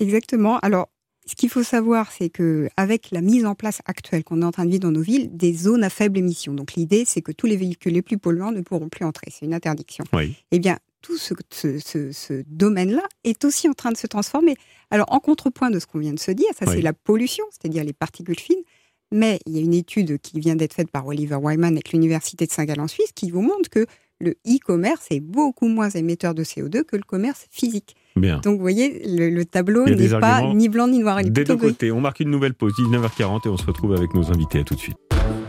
Exactement. 0.00 0.58
Alors, 0.58 0.88
ce 1.26 1.36
qu'il 1.36 1.50
faut 1.50 1.62
savoir, 1.62 2.10
c'est 2.10 2.30
que 2.30 2.68
avec 2.76 3.10
la 3.10 3.20
mise 3.20 3.44
en 3.44 3.54
place 3.54 3.82
actuelle 3.84 4.24
qu'on 4.24 4.40
est 4.40 4.44
en 4.44 4.50
train 4.50 4.64
de 4.64 4.70
vivre 4.70 4.82
dans 4.82 4.90
nos 4.90 5.02
villes, 5.02 5.28
des 5.32 5.52
zones 5.52 5.84
à 5.84 5.90
faible 5.90 6.18
émission. 6.18 6.54
Donc 6.54 6.72
l'idée, 6.72 7.04
c'est 7.06 7.20
que 7.20 7.32
tous 7.32 7.46
les 7.46 7.56
véhicules 7.56 7.92
les 7.92 8.02
plus 8.02 8.18
polluants 8.18 8.50
ne 8.50 8.62
pourront 8.62 8.88
plus 8.88 9.04
entrer. 9.04 9.30
C'est 9.30 9.44
une 9.44 9.54
interdiction. 9.54 10.04
Oui. 10.14 10.34
Eh 10.52 10.58
bien, 10.58 10.78
tout 11.02 11.16
ce, 11.16 11.34
ce, 11.50 12.42
domaine-là 12.46 13.02
est 13.24 13.44
aussi 13.44 13.68
en 13.68 13.72
train 13.72 13.92
de 13.92 13.96
se 13.96 14.06
transformer. 14.06 14.56
Alors, 14.90 15.06
en 15.12 15.20
contrepoint 15.20 15.70
de 15.70 15.78
ce 15.78 15.86
qu'on 15.86 15.98
vient 15.98 16.12
de 16.12 16.18
se 16.18 16.30
dire, 16.30 16.48
ça 16.58 16.66
c'est 16.66 16.82
la 16.82 16.92
pollution, 16.92 17.44
c'est-à-dire 17.50 17.84
les 17.84 17.92
particules 17.92 18.38
fines. 18.38 18.62
Mais 19.10 19.40
il 19.46 19.56
y 19.56 19.58
a 19.58 19.62
une 19.62 19.74
étude 19.74 20.18
qui 20.18 20.38
vient 20.38 20.56
d'être 20.56 20.74
faite 20.74 20.90
par 20.90 21.06
Oliver 21.06 21.36
Wyman 21.36 21.74
avec 21.74 21.92
l'Université 21.92 22.46
de 22.46 22.52
Saint-Gall 22.52 22.80
en 22.80 22.88
Suisse 22.88 23.12
qui 23.14 23.30
vous 23.30 23.40
montre 23.40 23.70
que 23.70 23.86
le 24.20 24.32
e-commerce 24.46 25.06
est 25.10 25.20
beaucoup 25.20 25.68
moins 25.68 25.88
émetteur 25.90 26.34
de 26.34 26.42
CO2 26.42 26.84
que 26.84 26.96
le 26.96 27.02
commerce 27.02 27.46
physique. 27.50 27.94
Donc, 28.16 28.56
vous 28.56 28.60
voyez, 28.60 29.02
le, 29.06 29.44
tableau 29.44 29.84
n'est 29.86 30.08
pas 30.08 30.52
ni 30.52 30.68
blanc 30.68 30.88
ni 30.88 30.98
noir. 30.98 31.22
des 31.22 31.44
deux 31.44 31.56
côtés. 31.56 31.92
On 31.92 32.00
marque 32.00 32.20
une 32.20 32.30
nouvelle 32.30 32.54
pause, 32.54 32.72
19h40, 32.78 33.46
et 33.46 33.48
on 33.48 33.56
se 33.56 33.64
retrouve 33.64 33.94
avec 33.94 34.12
nos 34.14 34.30
invités. 34.30 34.58
À 34.58 34.64
tout 34.64 34.74
de 34.74 34.80
suite. 34.80 34.96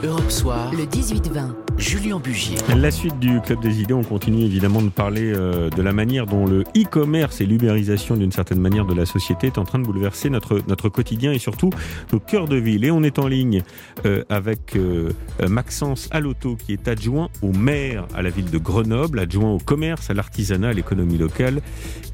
Europe 0.01 0.31
Soir, 0.31 0.71
le 0.71 0.85
18-20, 0.85 1.77
Julien 1.77 2.19
Bugier. 2.19 2.55
La 2.77 2.89
suite 2.89 3.19
du 3.19 3.41
Club 3.41 3.61
des 3.61 3.81
idées, 3.81 3.93
on 3.93 4.03
continue 4.03 4.45
évidemment 4.45 4.81
de 4.81 4.87
parler 4.87 5.33
euh, 5.35 5.69
de 5.69 5.81
la 5.81 5.91
manière 5.91 6.25
dont 6.25 6.45
le 6.45 6.61
e-commerce 6.77 7.41
et 7.41 7.45
l'ubérisation 7.45 8.15
d'une 8.15 8.31
certaine 8.31 8.61
manière 8.61 8.85
de 8.85 8.93
la 8.93 9.05
société 9.05 9.47
est 9.47 9.57
en 9.57 9.65
train 9.65 9.77
de 9.77 9.83
bouleverser 9.83 10.29
notre, 10.29 10.61
notre 10.69 10.87
quotidien 10.87 11.33
et 11.33 11.37
surtout 11.37 11.71
nos 12.13 12.19
cœurs 12.21 12.47
de 12.47 12.55
ville. 12.55 12.85
Et 12.85 12.91
on 12.91 13.03
est 13.03 13.19
en 13.19 13.27
ligne 13.27 13.61
euh, 14.05 14.23
avec 14.29 14.77
euh, 14.77 15.11
Maxence 15.49 16.07
Alotto 16.11 16.55
qui 16.55 16.71
est 16.71 16.87
adjoint 16.87 17.27
au 17.41 17.51
maire 17.51 18.07
à 18.15 18.21
la 18.21 18.29
ville 18.29 18.49
de 18.49 18.57
Grenoble, 18.57 19.19
adjoint 19.19 19.51
au 19.51 19.59
commerce, 19.59 20.09
à 20.09 20.13
l'artisanat, 20.13 20.69
à 20.69 20.73
l'économie 20.73 21.17
locale 21.17 21.61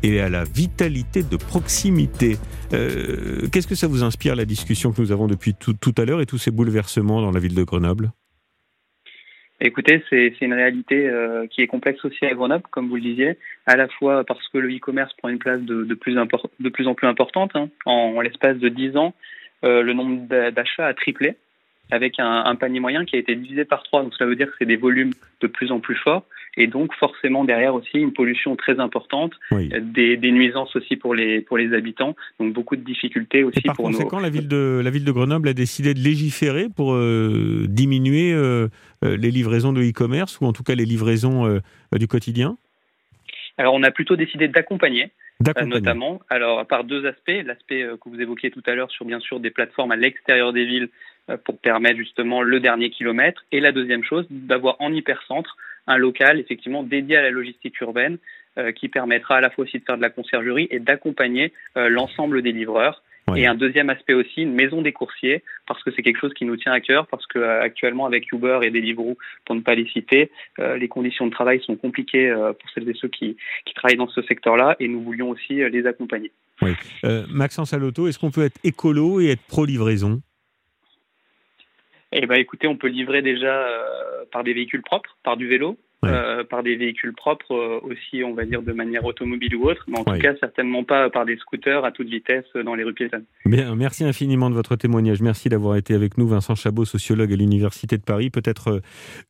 et 0.02 0.22
à 0.22 0.30
la 0.30 0.44
vitalité 0.44 1.22
de 1.22 1.38
proximité. 1.38 2.40
Qu'est-ce 3.52 3.68
que 3.68 3.76
ça 3.76 3.88
vous 3.88 4.04
inspire 4.04 4.36
la 4.36 4.46
discussion 4.46 4.92
que 4.92 5.02
nous 5.02 5.12
avons 5.12 5.28
depuis 5.28 5.54
tout, 5.54 5.96
à 5.98 6.06
l'heure 6.06 6.22
et 6.22 6.26
tous 6.26 6.38
ces 6.38 6.52
bouleversements 6.52 7.22
dans 7.22 7.32
la 7.32 7.40
ville 7.40 7.56
de 7.56 7.64
Grenoble? 7.64 8.12
Écoutez, 9.62 10.04
c'est 10.10 10.34
une 10.42 10.54
réalité 10.54 11.08
euh, 11.08 11.48
qui 11.48 11.62
est 11.62 11.68
complexe 11.68 12.04
aussi 12.04 12.26
à 12.26 12.34
Grenoble, 12.34 12.66
comme 12.72 12.90
vous 12.90 12.98
le 12.98 13.02
disiez, 13.02 13.38
à 13.66 13.78
la 13.78 13.88
fois 13.88 14.26
parce 14.26 14.46
que 14.50 14.58
le 14.58 14.76
e-commerce 14.76 15.14
prend 15.14 15.30
une 15.30 15.40
place 15.40 15.62
de, 15.62 15.94
plus, 15.94 16.18
en 16.18 16.28
plus 16.28 17.08
importante. 17.08 17.56
Hein. 17.56 17.70
En, 17.86 18.20
l'espace 18.20 18.58
de 18.58 18.68
10 18.68 18.98
ans, 18.98 19.14
euh, 19.64 19.82
le 19.82 19.94
nombre 19.94 20.28
d'achats 20.52 20.88
a 20.88 20.94
triplé, 20.94 21.36
avec 21.90 22.20
un, 22.20 22.44
un, 22.46 22.56
panier 22.56 22.82
moyen 22.82 23.06
qui 23.06 23.16
a 23.16 23.20
été 23.20 23.34
divisé 23.36 23.64
par 23.64 23.84
3. 23.84 24.04
Donc 24.04 24.14
cela 24.16 24.30
veut 24.30 24.36
dire 24.36 24.48
que 24.48 24.56
c'est 24.60 24.66
des 24.66 24.76
volumes 24.76 25.14
de 25.40 25.48
plus 25.48 25.72
en 25.72 25.80
plus 25.80 25.96
forts 25.96 26.26
et 26.58 26.68
donc 26.68 26.94
forcément 26.94 27.44
derrière 27.44 27.76
aussi 27.76 27.98
une 27.98 28.14
pollution 28.14 28.56
très 28.56 28.80
importante, 28.80 29.34
des, 29.52 30.18
nuisances 30.32 30.76
aussi 30.76 30.96
pour 30.96 31.14
les 31.14 31.42
pour 31.42 31.58
les 31.58 31.74
habitants, 31.74 32.16
donc 32.40 32.54
beaucoup 32.54 32.76
de 32.76 32.84
difficultés 32.84 33.44
aussi 33.44 33.62
par 33.62 33.76
pour 33.76 33.86
conséquent, 33.86 34.20
la 34.20 34.30
ville 34.30 34.48
de 34.48 34.82
la 34.84 34.90
ville 34.90 35.06
de 35.06 35.12
Grenoble 35.12 35.50
a 35.50 35.54
décidé 35.54 35.94
de 35.94 36.00
légiférer 36.00 36.68
pour 36.76 36.94
euh, 36.94 37.66
diminuer 37.68 38.34
euh, 38.34 38.68
euh, 39.04 39.18
les 39.18 39.32
livraisons 39.32 39.74
de 39.74 39.82
e-commerce 39.82 40.40
ou 40.42 40.46
en 40.46 40.54
tout 40.54 40.64
cas 40.64 40.76
les 40.76 40.86
livraisons 40.86 41.62
du 41.94 42.08
quotidien? 42.08 42.58
Alors 43.58 43.74
on 43.74 43.84
a 43.84 43.92
plutôt 43.92 44.16
décidé 44.16 44.48
d'accompagner. 44.48 45.12
notamment, 45.66 46.22
alors 46.30 46.66
par 46.66 46.84
deux 46.84 47.06
aspects, 47.06 47.44
l'aspect 47.46 47.88
que 48.02 48.10
vous 48.10 48.20
évoquiez 48.20 48.52
tout 48.52 48.64
à 48.66 48.76
l'heure 48.76 48.92
sur 48.92 49.06
bien 49.06 49.20
sûr 49.20 49.40
des 49.40 49.52
plateformes 49.52 49.92
à 49.92 49.96
l'extérieur 49.96 50.54
des 50.54 50.66
villes 50.66 50.90
pour 51.44 51.58
permettre 51.58 51.98
justement 51.98 52.42
le 52.42 52.60
dernier 52.60 52.90
kilomètre, 52.90 53.44
et 53.52 53.60
la 53.60 53.72
deuxième 53.72 54.04
chose, 54.04 54.26
d'avoir 54.30 54.76
en 54.80 54.94
hypercentre 54.94 55.58
un 55.88 55.98
local 55.98 56.40
effectivement 56.40 56.84
dédié 56.84 57.18
à 57.18 57.22
la 57.22 57.32
logistique 57.32 57.80
urbaine 57.82 58.18
euh, 58.58 58.72
qui 58.72 58.88
permettra 58.88 59.36
à 59.36 59.42
la 59.42 59.50
fois 59.50 59.66
aussi 59.66 59.80
de 59.80 59.84
faire 59.84 59.98
de 59.98 60.02
la 60.02 60.10
conciergerie 60.10 60.70
et 60.72 60.80
d'accompagner 60.80 61.52
euh, 61.76 61.90
l'ensemble 61.90 62.42
des 62.42 62.54
livreurs. 62.54 63.04
Et 63.36 63.48
un 63.48 63.56
deuxième 63.56 63.90
aspect 63.90 64.14
aussi, 64.14 64.44
une 64.44 64.54
maison 64.54 64.82
des 64.82 64.94
coursiers, 64.94 65.44
parce 65.68 65.84
que 65.84 65.90
c'est 65.92 66.04
quelque 66.04 66.20
chose 66.20 66.34
qui 66.36 66.46
nous 66.46 66.56
tient 66.56 66.72
à 66.72 66.80
cœur, 66.80 67.08
parce 67.08 67.26
que 67.26 67.40
euh, 67.40 67.60
actuellement 67.60 68.06
avec 68.06 68.32
Uber 68.32 68.60
et 68.62 68.70
Deliveroo, 68.70 69.18
pour 69.46 69.56
ne 69.56 69.62
pas 69.62 69.76
les 69.76 69.88
citer, 69.88 70.32
les 70.60 70.88
conditions 70.88 71.26
de 71.26 71.32
travail 71.32 71.60
sont 71.60 71.76
compliquées 71.76 72.32
pour 72.32 72.70
celles 72.70 72.88
et 72.88 72.94
ceux 72.94 73.08
qui, 73.10 73.36
qui 73.66 73.74
travaillent 73.74 73.98
dans 73.98 74.08
ce 74.08 74.22
secteur-là, 74.22 74.78
et 74.80 74.88
nous 74.88 75.02
voulions 75.02 75.32
aussi 75.32 75.56
les 75.56 75.88
accompagner. 75.88 76.32
Oui. 76.62 76.72
Maxence 77.28 77.74
Alotto, 77.74 78.08
est-ce 78.08 78.20
qu'on 78.20 78.32
peut 78.32 78.46
être 78.46 78.60
écolo 78.64 79.20
et 79.20 79.32
être 79.32 79.44
pro-livraison? 79.48 80.22
Eh 82.14 82.28
ben, 82.28 82.36
écoutez, 82.36 82.68
on 82.68 82.78
peut 82.78 82.88
livrer 82.88 83.24
déjà 83.24 83.68
par 84.32 84.44
des 84.44 84.54
véhicules 84.54 84.84
propres, 84.84 85.18
par 85.24 85.36
du 85.36 85.48
vélo, 85.48 85.78
euh, 86.04 86.44
par 86.44 86.64
des 86.64 86.76
véhicules 86.76 87.14
propres 87.14 87.54
euh, 87.54 87.80
aussi, 87.84 88.24
on 88.24 88.34
va 88.34 88.46
dire 88.46 88.62
de 88.62 88.74
manière 88.74 89.06
automobile 89.06 89.56
ou 89.56 89.70
autre, 89.70 89.84
mais 89.88 90.00
en 90.00 90.04
tout 90.04 90.18
cas 90.20 90.36
certainement 90.40 90.84
pas 90.84 91.10
par 91.10 91.26
des 91.26 91.38
scooters 91.38 91.84
à 91.86 91.92
toute 91.92 92.08
vitesse 92.08 92.46
dans 92.64 92.76
les 92.76 92.84
rues 92.84 92.94
piétonnes. 92.94 93.26
Bien, 93.46 93.76
merci 93.76 94.04
infiniment 94.04 94.50
de 94.50 94.56
votre 94.56 94.76
témoignage. 94.76 95.22
Merci 95.22 95.50
d'avoir 95.50 95.78
été 95.78 95.94
avec 95.94 96.18
nous, 96.18 96.28
Vincent 96.28 96.56
Chabot, 96.56 96.86
sociologue 96.86 97.32
à 97.34 97.36
l'Université 97.36 97.98
de 97.98 98.04
Paris. 98.04 98.30
Peut-être 98.30 98.82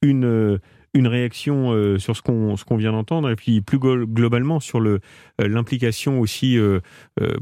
une 0.01 0.60
une 0.95 1.08
réaction 1.08 1.73
euh, 1.73 1.99
sur 1.99 2.15
ce 2.15 2.21
qu'on 2.21 2.56
ce 2.56 2.63
qu'on 2.63 2.78
vient 2.78 2.93
d'entendre 2.93 3.30
et 3.30 3.36
puis 3.36 3.62
plus 3.62 3.78
globalement 3.78 4.60
sur 4.60 4.80
le 4.80 5.01
euh, 5.41 5.47
l'implication 5.47 6.19
aussi 6.19 6.58
euh, 6.58 6.80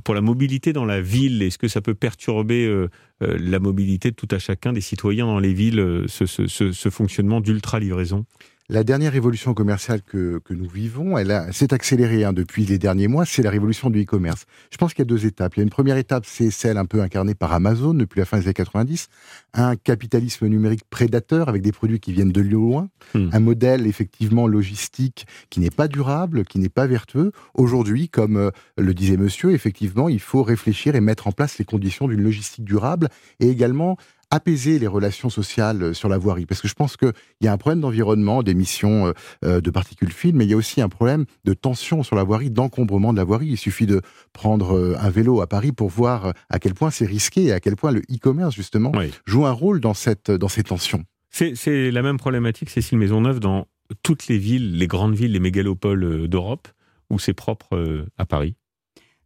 pour 0.04 0.16
la 0.16 0.22
mobilité 0.22 0.74
dans 0.74 0.86
la 0.86 1.02
ville. 1.02 1.42
Est-ce 1.44 1.58
que 1.58 1.68
ça 1.68 1.82
peut 1.82 1.94
perturber 1.94 2.88
la 3.22 3.60
mobilité 3.60 4.12
de 4.12 4.16
tout 4.16 4.28
à 4.32 4.40
chacun 4.40 4.74
des 4.74 4.82
citoyens 4.82 5.28
dans 5.28 5.40
les 5.40 5.54
villes, 5.54 6.04
ce, 6.08 6.26
ce, 6.26 6.48
ce 6.48 6.90
fonctionnement 6.90 7.42
d'ultra 7.42 7.80
livraison 7.80 8.26
la 8.74 8.84
dernière 8.84 9.12
révolution 9.12 9.54
commerciale 9.54 10.02
que, 10.02 10.40
que 10.44 10.56
nous 10.56 10.68
vivons, 10.68 11.16
elle 11.16 11.48
s'est 11.52 11.76
accélérée 11.76 12.24
hein, 12.24 12.34
depuis 12.34 12.66
les 12.66 12.80
derniers 12.80 13.08
mois, 13.08 13.24
c'est 13.24 13.44
la 13.44 13.52
révolution 13.52 13.92
du 13.92 14.02
e-commerce. 14.02 14.46
Je 14.72 14.78
pense 14.78 14.96
qu'il 14.96 15.02
y 15.02 15.04
a 15.04 15.06
deux 15.06 15.28
étapes. 15.28 15.56
Il 15.56 15.60
y 15.60 15.62
a 15.62 15.64
une 15.64 15.70
première 15.70 15.98
étape, 15.98 16.26
c'est 16.26 16.50
celle 16.50 16.78
un 16.78 16.86
peu 16.86 17.02
incarnée 17.02 17.36
par 17.36 17.54
Amazon 17.54 17.94
depuis 17.94 18.20
la 18.20 18.26
fin 18.26 18.40
des 18.40 18.46
années 18.46 18.56
90, 18.56 19.10
un 19.54 19.76
capitalisme 19.76 20.48
numérique 20.48 20.86
prédateur 20.90 21.50
avec 21.50 21.62
des 21.62 21.72
produits 21.72 22.00
qui 22.00 22.14
viennent 22.14 22.32
de 22.32 22.42
loin, 22.42 22.90
hmm. 23.14 23.30
un 23.32 23.40
modèle 23.40 23.86
effectivement 23.86 24.48
logistique 24.48 25.28
qui 25.52 25.60
n'est 25.60 25.70
pas 25.70 25.88
durable, 25.88 26.44
qui 26.44 26.58
n'est 26.58 26.68
pas 26.68 26.88
vertueux. 26.88 27.32
Aujourd'hui, 27.54 28.10
comme 28.10 28.38
euh, 28.38 28.50
le 28.80 28.96
disait 28.96 29.18
monsieur, 29.18 29.52
effectivement, 29.52 30.10
il 30.10 30.20
faut 30.20 30.42
réfléchir 30.42 30.96
et 30.96 31.02
mettre 31.02 31.28
en 31.28 31.32
place 31.32 31.60
les 31.60 31.66
conditions 31.66 32.08
d'une 32.08 32.24
logistique 32.24 32.66
durable 32.66 33.10
et 33.40 33.50
également 33.50 33.98
apaiser 34.34 34.80
les 34.80 34.88
relations 34.88 35.30
sociales 35.30 35.84
euh, 35.84 35.94
sur 35.94 36.10
la 36.10 36.18
voirie 36.18 36.48
Parce 36.48 36.60
que 36.60 36.68
je 36.68 36.74
pense 36.74 36.98
qu'il 36.98 37.14
y 37.42 37.48
a 37.48 37.54
un 37.54 37.58
problème 37.58 37.82
d'environnement, 37.82 38.42
d'émissions 38.42 39.08
euh, 39.08 39.14
euh, 39.46 39.62
de 39.62 39.70
particules 39.70 40.12
fines, 40.12 40.36
mais 40.36 40.46
il 40.46 40.50
y 40.50 40.54
a 40.54 40.58
aussi 40.58 40.82
un 40.82 40.90
problème 40.90 41.26
de 41.44 41.54
tension 41.54 42.02
sur 42.02 42.16
la 42.16 42.24
voirie, 42.24 42.50
d'encombrement 42.50 43.14
de 43.14 43.18
la 43.18 43.24
voirie. 43.24 43.48
Il 43.50 43.58
suffit 43.58 43.86
de 43.86 44.02
prendre 44.34 44.98
un 45.00 45.10
vélo 45.12 45.42
à 45.42 45.48
Paris 45.48 45.72
pour 45.72 45.90
voir 45.90 46.34
à 46.50 46.60
quel 46.60 46.74
point 46.74 46.90
c'est 46.90 47.06
risqué 47.06 47.44
et 47.46 47.52
à 47.52 47.60
quel 47.60 47.76
point 47.76 47.92
le 47.92 48.02
e-commerce, 48.12 48.56
justement, 48.56 48.92
joue 49.26 49.46
un 49.46 49.52
rôle 49.52 49.80
dans, 49.80 49.94
cette, 49.94 50.32
dans 50.32 50.48
ces 50.48 50.64
tensions. 50.64 51.04
C'est 51.30 51.92
la 51.92 52.02
même 52.02 52.18
problématique, 52.18 52.70
Cécile 52.70 52.98
Maisonneuve, 52.98 53.40
dans 53.40 53.68
toutes 54.02 54.28
les 54.28 54.38
villes, 54.38 54.78
les 54.78 54.88
grandes 54.88 55.16
villes, 55.16 55.34
les 55.34 55.40
mégalopoles 55.40 56.28
d'Europe, 56.28 56.68
où 57.10 57.20
c'est 57.20 57.34
propre 57.34 58.06
à 58.18 58.26
Paris? 58.26 58.56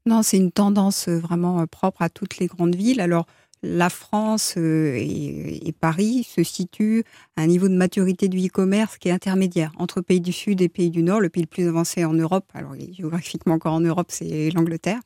Non, 0.05 0.23
c'est 0.23 0.37
une 0.37 0.51
tendance 0.51 1.09
vraiment 1.09 1.65
propre 1.67 2.01
à 2.01 2.09
toutes 2.09 2.37
les 2.37 2.47
grandes 2.47 2.75
villes. 2.75 3.01
Alors, 3.01 3.25
la 3.63 3.89
France 3.89 4.55
euh, 4.57 4.95
et, 4.97 5.73
Paris 5.79 6.27
se 6.27 6.43
situent 6.43 7.03
à 7.35 7.41
un 7.41 7.47
niveau 7.47 7.67
de 7.67 7.75
maturité 7.75 8.27
du 8.27 8.37
e-commerce 8.45 8.97
qui 8.97 9.09
est 9.09 9.11
intermédiaire 9.11 9.71
entre 9.77 10.01
pays 10.01 10.21
du 10.21 10.31
Sud 10.31 10.61
et 10.61 10.69
pays 10.69 10.89
du 10.89 11.03
Nord. 11.03 11.21
Le 11.21 11.29
pays 11.29 11.43
le 11.43 11.47
plus 11.47 11.67
avancé 11.67 12.03
en 12.05 12.13
Europe, 12.13 12.45
alors 12.53 12.73
géographiquement 12.91 13.55
encore 13.55 13.73
en 13.73 13.79
Europe, 13.79 14.07
c'est 14.09 14.49
l'Angleterre. 14.51 14.99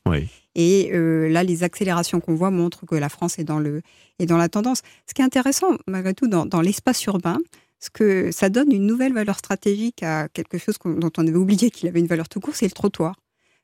Et 0.55 0.91
euh, 0.93 1.29
là, 1.29 1.43
les 1.43 1.63
accélérations 1.63 2.19
qu'on 2.19 2.35
voit 2.35 2.51
montrent 2.51 2.85
que 2.85 2.95
la 2.95 3.09
France 3.09 3.39
est 3.39 3.43
dans, 3.43 3.59
le, 3.59 3.81
est 4.19 4.25
dans 4.25 4.37
la 4.37 4.49
tendance. 4.49 4.81
Ce 5.07 5.13
qui 5.13 5.21
est 5.21 5.25
intéressant, 5.25 5.77
malgré 5.87 6.13
tout, 6.13 6.27
dans, 6.27 6.61
l'espace 6.61 7.03
urbain, 7.05 7.39
ce 7.79 7.89
que 7.89 8.31
ça 8.31 8.49
donne 8.49 8.71
une 8.71 8.85
nouvelle 8.85 9.13
valeur 9.13 9.37
stratégique 9.37 10.03
à 10.03 10.27
quelque 10.29 10.57
chose 10.57 10.75
dont 10.85 11.11
on 11.17 11.27
avait 11.27 11.35
oublié 11.35 11.71
qu'il 11.71 11.89
avait 11.89 11.99
une 11.99 12.07
valeur 12.07 12.29
tout 12.29 12.39
court, 12.39 12.55
c'est 12.55 12.65
le 12.65 12.71
trottoir. 12.71 13.15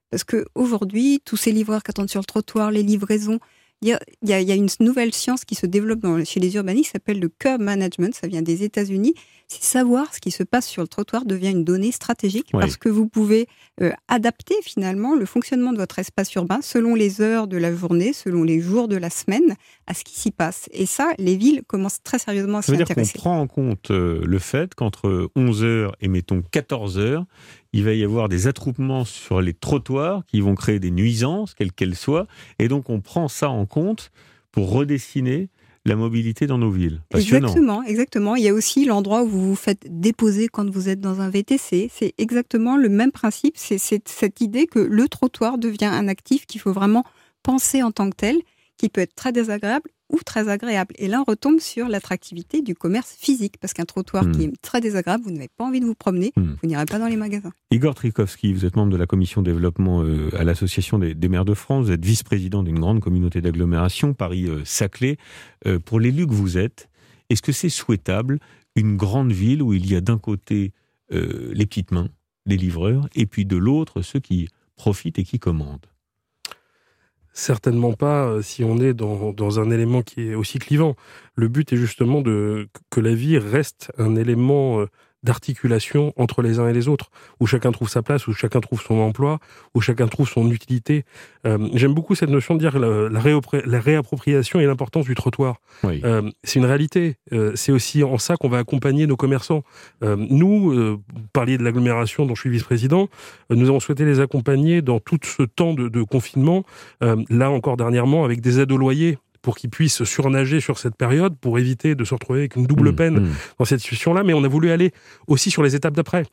Parce 0.09 0.23
qu'aujourd'hui, 0.23 1.21
tous 1.23 1.37
ces 1.37 1.51
livreurs 1.51 1.83
qui 1.83 1.91
attendent 1.91 2.09
sur 2.09 2.21
le 2.21 2.25
trottoir, 2.25 2.71
les 2.71 2.83
livraisons, 2.83 3.39
il 3.81 3.97
y, 4.23 4.33
a, 4.33 4.55
une 4.55 4.69
nouvelle 4.79 5.13
science 5.13 5.45
qui 5.45 5.53
se 5.53 5.67
développe 5.67 6.03
chez 6.25 6.39
les 6.39 6.55
urbanistes 6.55 6.85
qui 6.85 6.91
s'appelle 6.93 7.19
le 7.19 7.29
curb 7.29 7.61
management. 7.61 8.15
Ça 8.15 8.27
vient 8.27 8.41
des 8.41 8.63
États-Unis. 8.63 9.13
C'est 9.47 9.63
savoir 9.63 10.13
ce 10.13 10.19
qui 10.19 10.31
se 10.31 10.43
passe 10.43 10.67
sur 10.67 10.81
le 10.81 10.87
trottoir 10.87 11.25
devient 11.25 11.51
une 11.51 11.63
donnée 11.63 11.91
stratégique 11.91 12.49
parce 12.51 12.75
que 12.75 12.89
vous 12.89 13.07
pouvez 13.07 13.47
euh, 13.81 13.91
adapter 14.07 14.55
finalement 14.63 15.15
le 15.15 15.25
fonctionnement 15.25 15.71
de 15.71 15.77
votre 15.77 15.99
espace 15.99 16.33
urbain 16.33 16.59
selon 16.61 16.95
les 16.95 17.21
heures 17.21 17.47
de 17.47 17.55
la 17.55 17.73
journée, 17.73 18.13
selon 18.13 18.43
les 18.43 18.59
jours 18.59 18.87
de 18.87 18.97
la 18.97 19.11
semaine, 19.11 19.55
à 19.85 19.93
ce 19.93 20.03
qui 20.03 20.19
s'y 20.19 20.31
passe. 20.31 20.67
Et 20.73 20.85
ça, 20.85 21.11
les 21.19 21.37
villes 21.37 21.61
commencent 21.67 22.01
très 22.03 22.19
sérieusement 22.19 22.57
à 22.57 22.61
s'y 22.63 22.71
intéresser. 22.71 22.93
Ça 22.93 22.95
veut 22.95 23.05
dire 23.05 23.13
qu'on 23.13 23.19
prend 23.19 23.39
en 23.39 23.47
compte 23.47 23.91
euh, 23.91 24.21
le 24.25 24.39
fait 24.39 24.73
qu'entre 24.73 25.29
11h 25.37 25.91
et 26.01 26.07
mettons 26.07 26.41
14h, 26.51 27.23
il 27.77 27.83
va 27.83 27.93
y 27.93 28.03
avoir 28.03 28.27
des 28.27 28.47
attroupements 28.47 29.05
sur 29.05 29.39
les 29.39 29.53
trottoirs 29.53 30.23
qui 30.25 30.41
vont 30.41 30.55
créer 30.55 30.79
des 30.79 30.89
nuisances, 30.89 31.53
quelles 31.53 31.71
qu'elles 31.71 31.95
soient, 31.95 32.25
et 32.57 32.69
donc 32.69 32.89
on 32.89 33.01
prend 33.01 33.27
ça 33.27 33.51
en 33.51 33.67
compte 33.67 34.09
pour 34.51 34.71
redessiner 34.71 35.49
la 35.85 35.95
mobilité 35.95 36.47
dans 36.47 36.57
nos 36.57 36.71
villes. 36.71 37.03
Exactement, 37.13 37.83
exactement. 37.83 38.35
Il 38.35 38.43
y 38.43 38.49
a 38.49 38.53
aussi 38.55 38.85
l'endroit 38.85 39.21
où 39.21 39.27
vous 39.27 39.49
vous 39.49 39.55
faites 39.55 39.85
déposer 39.87 40.47
quand 40.47 40.67
vous 40.67 40.89
êtes 40.89 40.99
dans 40.99 41.21
un 41.21 41.29
VTC. 41.29 41.91
C'est 41.93 42.15
exactement 42.17 42.77
le 42.77 42.89
même 42.89 43.11
principe. 43.11 43.53
C'est 43.57 43.77
cette 43.77 44.41
idée 44.41 44.65
que 44.65 44.79
le 44.79 45.07
trottoir 45.07 45.59
devient 45.59 45.85
un 45.85 46.07
actif 46.07 46.47
qu'il 46.47 46.59
faut 46.59 46.73
vraiment 46.73 47.03
penser 47.43 47.83
en 47.83 47.91
tant 47.91 48.09
que 48.09 48.15
tel, 48.15 48.37
qui 48.77 48.89
peut 48.89 49.01
être 49.01 49.13
très 49.13 49.31
désagréable 49.31 49.91
ou 50.09 50.19
très 50.25 50.47
agréable. 50.49 50.93
Et 50.97 51.07
là, 51.07 51.21
on 51.21 51.29
retombe 51.29 51.59
sur 51.59 51.87
l'attractivité 51.87 52.61
du 52.61 52.75
commerce 52.75 53.15
physique, 53.17 53.55
parce 53.59 53.73
qu'un 53.73 53.85
trottoir 53.85 54.23
qui 54.31 54.47
hmm. 54.47 54.51
est 54.51 54.61
très 54.61 54.81
désagréable, 54.81 55.23
vous 55.23 55.31
n'avez 55.31 55.49
pas 55.57 55.65
envie 55.65 55.79
de 55.79 55.85
vous 55.85 55.95
promener, 55.95 56.31
hmm. 56.35 56.55
vous 56.61 56.67
n'irez 56.67 56.85
pas 56.85 56.99
dans 56.99 57.07
les 57.07 57.17
magasins. 57.17 57.51
Igor 57.71 57.95
Trikowski, 57.95 58.53
vous 58.53 58.65
êtes 58.65 58.75
membre 58.75 58.91
de 58.91 58.97
la 58.97 59.05
commission 59.05 59.41
développement 59.41 60.03
euh, 60.03 60.29
à 60.37 60.43
l'Association 60.43 60.99
des, 60.99 61.27
maires 61.27 61.45
de 61.45 61.53
France, 61.53 61.85
vous 61.85 61.91
êtes 61.91 62.05
vice-président 62.05 62.63
d'une 62.63 62.79
grande 62.79 63.01
communauté 63.01 63.41
d'agglomération, 63.41 64.13
Paris-Saclay. 64.13 65.17
Euh, 65.65 65.79
pour 65.79 65.99
l'élu 65.99 66.25
que 66.25 66.33
vous 66.33 66.57
êtes, 66.57 66.89
est-ce 67.29 67.41
que 67.41 67.51
c'est 67.51 67.69
souhaitable 67.69 68.39
une 68.75 68.95
grande 68.95 69.31
ville 69.31 69.61
où 69.61 69.73
il 69.73 69.89
y 69.89 69.95
a 69.95 70.01
d'un 70.01 70.17
côté 70.17 70.71
euh, 71.11 71.51
les 71.53 71.65
petites 71.65 71.91
mains, 71.91 72.09
les 72.45 72.57
livreurs, 72.57 73.09
et 73.15 73.25
puis 73.25 73.45
de 73.45 73.57
l'autre 73.57 74.01
ceux 74.01 74.19
qui 74.19 74.47
profitent 74.75 75.19
et 75.19 75.23
qui 75.23 75.39
commandent? 75.39 75.87
Certainement 77.39 77.93
pas 77.93 78.25
euh, 78.25 78.41
si 78.41 78.63
on 78.63 78.79
est 78.79 78.95
dans, 78.95 79.31
dans, 79.31 79.59
un 79.59 79.69
élément 79.69 80.01
qui 80.01 80.29
est 80.29 80.33
aussi 80.33 80.57
clivant. 80.57 80.95
Le 81.35 81.47
but 81.47 81.71
est 81.71 81.77
justement 81.77 82.21
de 82.21 82.67
que 82.89 82.99
la 82.99 83.13
vie 83.13 83.37
reste 83.37 83.91
un 83.99 84.15
élément 84.15 84.79
euh, 84.79 84.87
d'articulation 85.23 86.13
entre 86.15 86.41
les 86.41 86.59
uns 86.59 86.67
et 86.69 86.73
les 86.73 86.87
autres, 86.87 87.09
où 87.39 87.47
chacun 87.47 87.71
trouve 87.71 87.89
sa 87.89 88.01
place, 88.01 88.27
où 88.27 88.33
chacun 88.33 88.59
trouve 88.59 88.81
son 88.81 88.99
emploi, 88.99 89.39
où 89.73 89.81
chacun 89.81 90.07
trouve 90.07 90.29
son 90.29 90.49
utilité. 90.51 91.05
Euh, 91.45 91.69
j'aime 91.73 91.93
beaucoup 91.93 92.15
cette 92.15 92.29
notion 92.29 92.55
de 92.55 92.59
dire 92.59 92.77
la, 92.79 93.09
la, 93.09 93.79
réappropriation 93.79 94.59
et 94.59 94.65
l'importance 94.65 95.05
du 95.05 95.15
trottoir. 95.15 95.57
Euh, 95.83 96.29
c'est 96.43 96.59
une 96.59 96.65
réalité. 96.65 97.15
Euh, 97.33 97.51
c'est 97.55 97.71
aussi 97.71 98.03
en 98.03 98.17
ça 98.17 98.35
qu'on 98.37 98.49
va 98.49 98.59
accompagner 98.59 99.07
nos 99.07 99.17
commerçants. 99.17 99.63
nous, 100.01 100.71
vous 100.71 101.03
parliez 101.33 101.57
de 101.57 101.63
l'agglomération 101.63 102.25
dont 102.25 102.35
je 102.35 102.41
suis 102.41 102.49
vice-président, 102.49 103.09
nous 103.49 103.69
avons 103.69 103.79
souhaité 103.79 104.05
les 104.05 104.19
accompagner 104.19 104.81
dans 104.81 104.99
tout 104.99 105.17
ce 105.23 105.43
temps 105.43 105.73
de, 105.73 105.87
de 105.89 106.03
confinement, 106.03 106.63
là 107.01 107.49
encore 107.49 107.77
dernièrement, 107.77 108.23
avec 108.23 108.41
des 108.41 108.59
aides 108.59 108.71
au 108.71 108.77
loyer 108.77 109.17
pour 109.47 109.55
qu'ils 109.55 109.69
puissent 109.69 110.03
surnager 110.03 110.59
sur 110.59 110.77
cette 110.77 110.97
période, 110.97 111.37
pour 111.39 111.57
éviter 111.57 111.95
de 111.95 112.03
se 112.03 112.13
retrouver 112.13 112.39
avec 112.39 112.57
une 112.57 112.67
double 112.67 112.91
mmh, 112.91 112.95
peine 112.97 113.19
mmh. 113.21 113.29
dans 113.59 113.63
cette 113.63 113.79
situation-là. 113.79 114.25
Mais 114.25 114.33
on 114.33 114.43
a 114.43 114.47
voulu 114.49 114.71
aller 114.71 114.91
aussi 115.27 115.51
sur 115.51 115.63
les 115.63 115.73
étapes 115.73 115.93
d'après. 115.93 116.25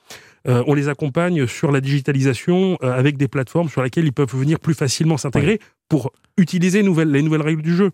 Euh, 0.48 0.64
on 0.66 0.74
les 0.74 0.88
accompagne 0.88 1.46
sur 1.46 1.70
la 1.70 1.80
digitalisation 1.80 2.76
euh, 2.82 2.92
avec 2.92 3.16
des 3.16 3.28
plateformes 3.28 3.68
sur 3.68 3.84
lesquelles 3.84 4.06
ils 4.06 4.12
peuvent 4.12 4.34
venir 4.34 4.58
plus 4.58 4.74
facilement 4.74 5.16
s'intégrer 5.16 5.60
pour 5.88 6.10
utiliser 6.36 6.82
les 6.82 7.22
nouvelles 7.22 7.42
règles 7.42 7.62
du 7.62 7.76
jeu 7.76 7.92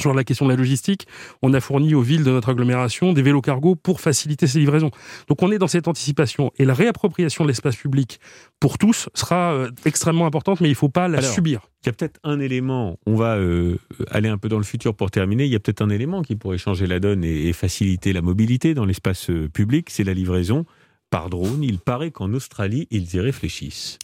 sur 0.00 0.14
la 0.14 0.24
question 0.24 0.46
de 0.46 0.50
la 0.50 0.56
logistique, 0.56 1.06
on 1.42 1.52
a 1.54 1.60
fourni 1.60 1.94
aux 1.94 2.02
villes 2.02 2.24
de 2.24 2.30
notre 2.30 2.50
agglomération 2.50 3.12
des 3.12 3.22
vélos 3.22 3.40
cargo 3.40 3.74
pour 3.74 4.00
faciliter 4.00 4.46
ces 4.46 4.58
livraisons. 4.58 4.90
Donc 5.28 5.42
on 5.42 5.52
est 5.52 5.58
dans 5.58 5.68
cette 5.68 5.88
anticipation 5.88 6.50
et 6.58 6.64
la 6.64 6.74
réappropriation 6.74 7.44
de 7.44 7.48
l'espace 7.48 7.76
public 7.76 8.20
pour 8.58 8.78
tous 8.78 9.08
sera 9.14 9.52
euh, 9.52 9.70
extrêmement 9.84 10.26
importante, 10.26 10.60
mais 10.60 10.68
il 10.68 10.72
ne 10.72 10.76
faut 10.76 10.88
pas 10.88 11.08
la 11.08 11.22
subir. 11.22 11.60
Il 11.82 11.86
y 11.86 11.90
a 11.90 11.92
peut-être 11.92 12.20
un 12.24 12.40
élément, 12.40 12.98
on 13.06 13.14
va 13.14 13.36
euh, 13.36 13.78
aller 14.10 14.28
un 14.28 14.36
peu 14.36 14.48
dans 14.48 14.58
le 14.58 14.64
futur 14.64 14.94
pour 14.94 15.10
terminer, 15.10 15.44
il 15.44 15.50
y 15.50 15.56
a 15.56 15.60
peut-être 15.60 15.82
un 15.82 15.90
élément 15.90 16.22
qui 16.22 16.36
pourrait 16.36 16.58
changer 16.58 16.86
la 16.86 17.00
donne 17.00 17.24
et 17.24 17.52
faciliter 17.52 18.12
la 18.12 18.20
mobilité 18.20 18.74
dans 18.74 18.84
l'espace 18.84 19.30
euh, 19.30 19.48
public, 19.48 19.88
c'est 19.90 20.04
la 20.04 20.14
livraison 20.14 20.64
par 21.10 21.28
drone. 21.28 21.62
Il 21.62 21.78
paraît 21.78 22.10
qu'en 22.10 22.32
Australie, 22.32 22.86
ils 22.90 23.14
y 23.14 23.20
réfléchissent. 23.20 23.98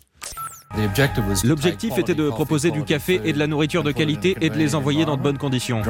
L'objectif 1.45 1.97
était 1.99 2.15
de 2.15 2.29
proposer 2.29 2.71
du 2.71 2.85
café 2.85 3.21
et 3.25 3.33
de 3.33 3.39
la 3.39 3.47
nourriture 3.47 3.83
de 3.83 3.93
qualité 3.93 4.37
et 4.41 4.51
de 4.51 4.57
les 4.57 4.75
envoyer 4.75 5.05
dans 5.05 5.17
de 5.17 5.23
bonnes 5.23 5.39
conditions. 5.39 5.83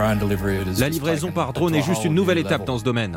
La 0.78 0.88
livraison 0.88 1.32
par 1.32 1.52
drone 1.52 1.74
est 1.74 1.82
juste 1.82 2.04
une 2.04 2.14
nouvelle 2.14 2.38
étape 2.38 2.64
dans 2.64 2.78
ce 2.78 2.84
domaine. 2.84 3.16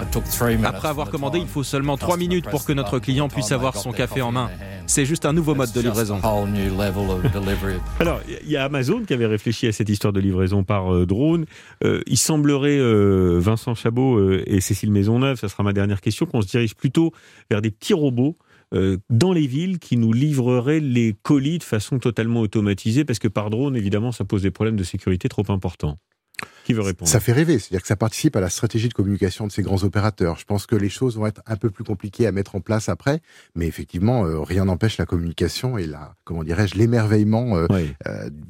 Après 0.63 0.87
avoir 0.87 1.09
commandé, 1.09 1.39
il 1.39 1.47
faut 1.47 1.63
seulement 1.63 1.97
3 1.97 2.17
minutes 2.17 2.49
pour 2.49 2.65
que 2.65 2.73
notre 2.73 2.99
client 2.99 3.27
puisse 3.27 3.51
avoir 3.51 3.75
son 3.77 3.91
café 3.91 4.21
en 4.21 4.31
main. 4.31 4.49
C'est 4.87 5.05
juste 5.05 5.25
un 5.25 5.33
nouveau 5.33 5.53
mode 5.53 5.71
de 5.71 5.81
livraison. 5.81 6.19
Alors, 7.99 8.21
il 8.43 8.49
y 8.49 8.57
a 8.57 8.63
Amazon 8.63 9.03
qui 9.03 9.13
avait 9.13 9.27
réfléchi 9.27 9.67
à 9.67 9.71
cette 9.71 9.87
histoire 9.87 10.13
de 10.13 10.19
livraison 10.19 10.63
par 10.63 10.91
euh, 10.91 11.05
drone. 11.05 11.45
Euh, 11.83 12.01
il 12.07 12.17
semblerait, 12.17 12.79
euh, 12.79 13.37
Vincent 13.39 13.75
Chabot 13.75 14.19
et 14.47 14.61
Cécile 14.61 14.91
Maisonneuve, 14.91 15.37
ça 15.37 15.47
sera 15.47 15.61
ma 15.61 15.73
dernière 15.73 16.01
question, 16.01 16.25
qu'on 16.25 16.41
se 16.41 16.47
dirige 16.47 16.75
plutôt 16.75 17.13
vers 17.51 17.61
des 17.61 17.69
petits 17.69 17.93
robots 17.93 18.35
dans 18.71 19.33
les 19.33 19.47
villes 19.47 19.79
qui 19.79 19.97
nous 19.97 20.13
livreraient 20.13 20.79
les 20.79 21.15
colis 21.23 21.57
de 21.57 21.63
façon 21.63 21.99
totalement 21.99 22.41
automatisée 22.41 23.05
Parce 23.05 23.19
que 23.19 23.27
par 23.27 23.49
drone, 23.49 23.75
évidemment, 23.75 24.11
ça 24.11 24.25
pose 24.25 24.43
des 24.43 24.51
problèmes 24.51 24.75
de 24.75 24.83
sécurité 24.83 25.29
trop 25.29 25.45
importants. 25.49 25.97
Qui 26.63 26.73
veut 26.73 26.81
répondre? 26.81 27.09
Ça 27.09 27.19
fait 27.19 27.31
rêver, 27.31 27.59
c'est-à-dire 27.59 27.81
que 27.81 27.87
ça 27.87 27.95
participe 27.95 28.35
à 28.35 28.41
la 28.41 28.49
stratégie 28.49 28.89
de 28.89 28.93
communication 28.93 29.47
de 29.47 29.51
ces 29.51 29.61
grands 29.61 29.83
opérateurs. 29.83 30.37
Je 30.37 30.45
pense 30.45 30.65
que 30.65 30.75
les 30.75 30.89
choses 30.89 31.17
vont 31.17 31.25
être 31.25 31.41
un 31.47 31.55
peu 31.55 31.69
plus 31.69 31.83
compliquées 31.83 32.27
à 32.27 32.31
mettre 32.31 32.55
en 32.55 32.61
place 32.61 32.89
après, 32.89 33.21
mais 33.55 33.67
effectivement, 33.67 34.25
euh, 34.25 34.39
rien 34.41 34.65
n'empêche 34.65 34.97
la 34.97 35.05
communication 35.05 35.77
et 35.77 35.85
la, 35.85 36.13
comment 36.23 36.43
dirais-je, 36.43 36.75
l'émerveillement 36.75 37.57
euh, 37.57 37.67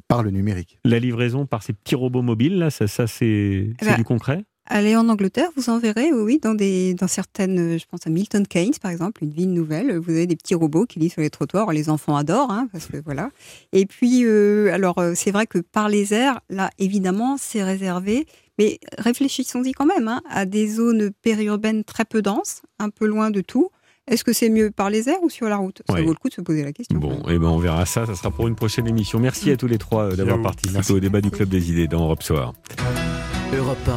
par 0.06 0.22
le 0.22 0.30
numérique. 0.30 0.78
La 0.84 0.98
livraison 0.98 1.46
par 1.46 1.62
ces 1.62 1.72
petits 1.72 1.94
robots 1.94 2.22
mobiles, 2.22 2.58
là, 2.58 2.70
ça, 2.70 2.86
ça 2.86 3.06
c'est 3.06 3.70
bah, 3.80 3.96
du 3.96 4.04
concret? 4.04 4.44
Allez 4.72 4.94
en 4.94 5.08
Angleterre, 5.08 5.48
vous 5.56 5.68
en 5.68 5.80
verrez, 5.80 6.12
oui, 6.12 6.38
dans, 6.40 6.54
des, 6.54 6.94
dans 6.94 7.08
certaines, 7.08 7.76
je 7.76 7.84
pense 7.90 8.06
à 8.06 8.10
Milton 8.10 8.46
Keynes 8.46 8.74
par 8.80 8.92
exemple, 8.92 9.24
une 9.24 9.32
ville 9.32 9.52
nouvelle, 9.52 9.98
vous 9.98 10.12
avez 10.12 10.28
des 10.28 10.36
petits 10.36 10.54
robots 10.54 10.86
qui 10.86 11.00
lisent 11.00 11.14
sur 11.14 11.22
les 11.22 11.28
trottoirs, 11.28 11.72
les 11.72 11.90
enfants 11.90 12.14
adorent, 12.14 12.52
hein, 12.52 12.68
parce 12.70 12.86
que 12.86 12.96
voilà. 13.04 13.30
Et 13.72 13.84
puis, 13.84 14.24
euh, 14.24 14.72
alors 14.72 14.98
euh, 14.98 15.14
c'est 15.16 15.32
vrai 15.32 15.48
que 15.48 15.58
par 15.58 15.88
les 15.88 16.14
airs, 16.14 16.38
là 16.50 16.70
évidemment 16.78 17.36
c'est 17.36 17.64
réservé, 17.64 18.26
mais 18.60 18.78
réfléchissons-y 18.96 19.72
quand 19.72 19.86
même 19.86 20.06
hein, 20.06 20.22
à 20.30 20.46
des 20.46 20.68
zones 20.68 21.10
périurbaines 21.20 21.82
très 21.82 22.04
peu 22.04 22.22
denses, 22.22 22.62
un 22.78 22.90
peu 22.90 23.06
loin 23.06 23.32
de 23.32 23.40
tout. 23.40 23.70
Est-ce 24.06 24.22
que 24.22 24.32
c'est 24.32 24.50
mieux 24.50 24.70
par 24.70 24.88
les 24.88 25.08
airs 25.08 25.22
ou 25.22 25.30
sur 25.30 25.48
la 25.48 25.56
route? 25.56 25.82
Ça 25.88 26.00
vaut 26.00 26.10
le 26.10 26.14
coup 26.14 26.28
de 26.28 26.34
se 26.34 26.42
poser 26.42 26.62
la 26.62 26.72
question. 26.72 26.96
Bon, 26.96 27.18
et 27.28 27.34
eh 27.34 27.38
ben 27.38 27.48
on 27.48 27.58
verra 27.58 27.86
ça, 27.86 28.06
ça 28.06 28.14
sera 28.14 28.30
pour 28.30 28.46
une 28.46 28.54
prochaine 28.54 28.86
émission. 28.86 29.18
Merci 29.18 29.50
à 29.50 29.56
tous 29.56 29.66
les 29.66 29.78
trois 29.78 30.12
euh, 30.12 30.16
d'avoir 30.16 30.40
participé 30.40 30.92
au 30.92 31.00
débat 31.00 31.20
du 31.20 31.32
Club 31.32 31.48
des 31.48 31.72
idées 31.72 31.88
dans 31.88 32.04
Europe 32.04 32.22
Soir. 32.22 32.54
Europe 33.52 33.90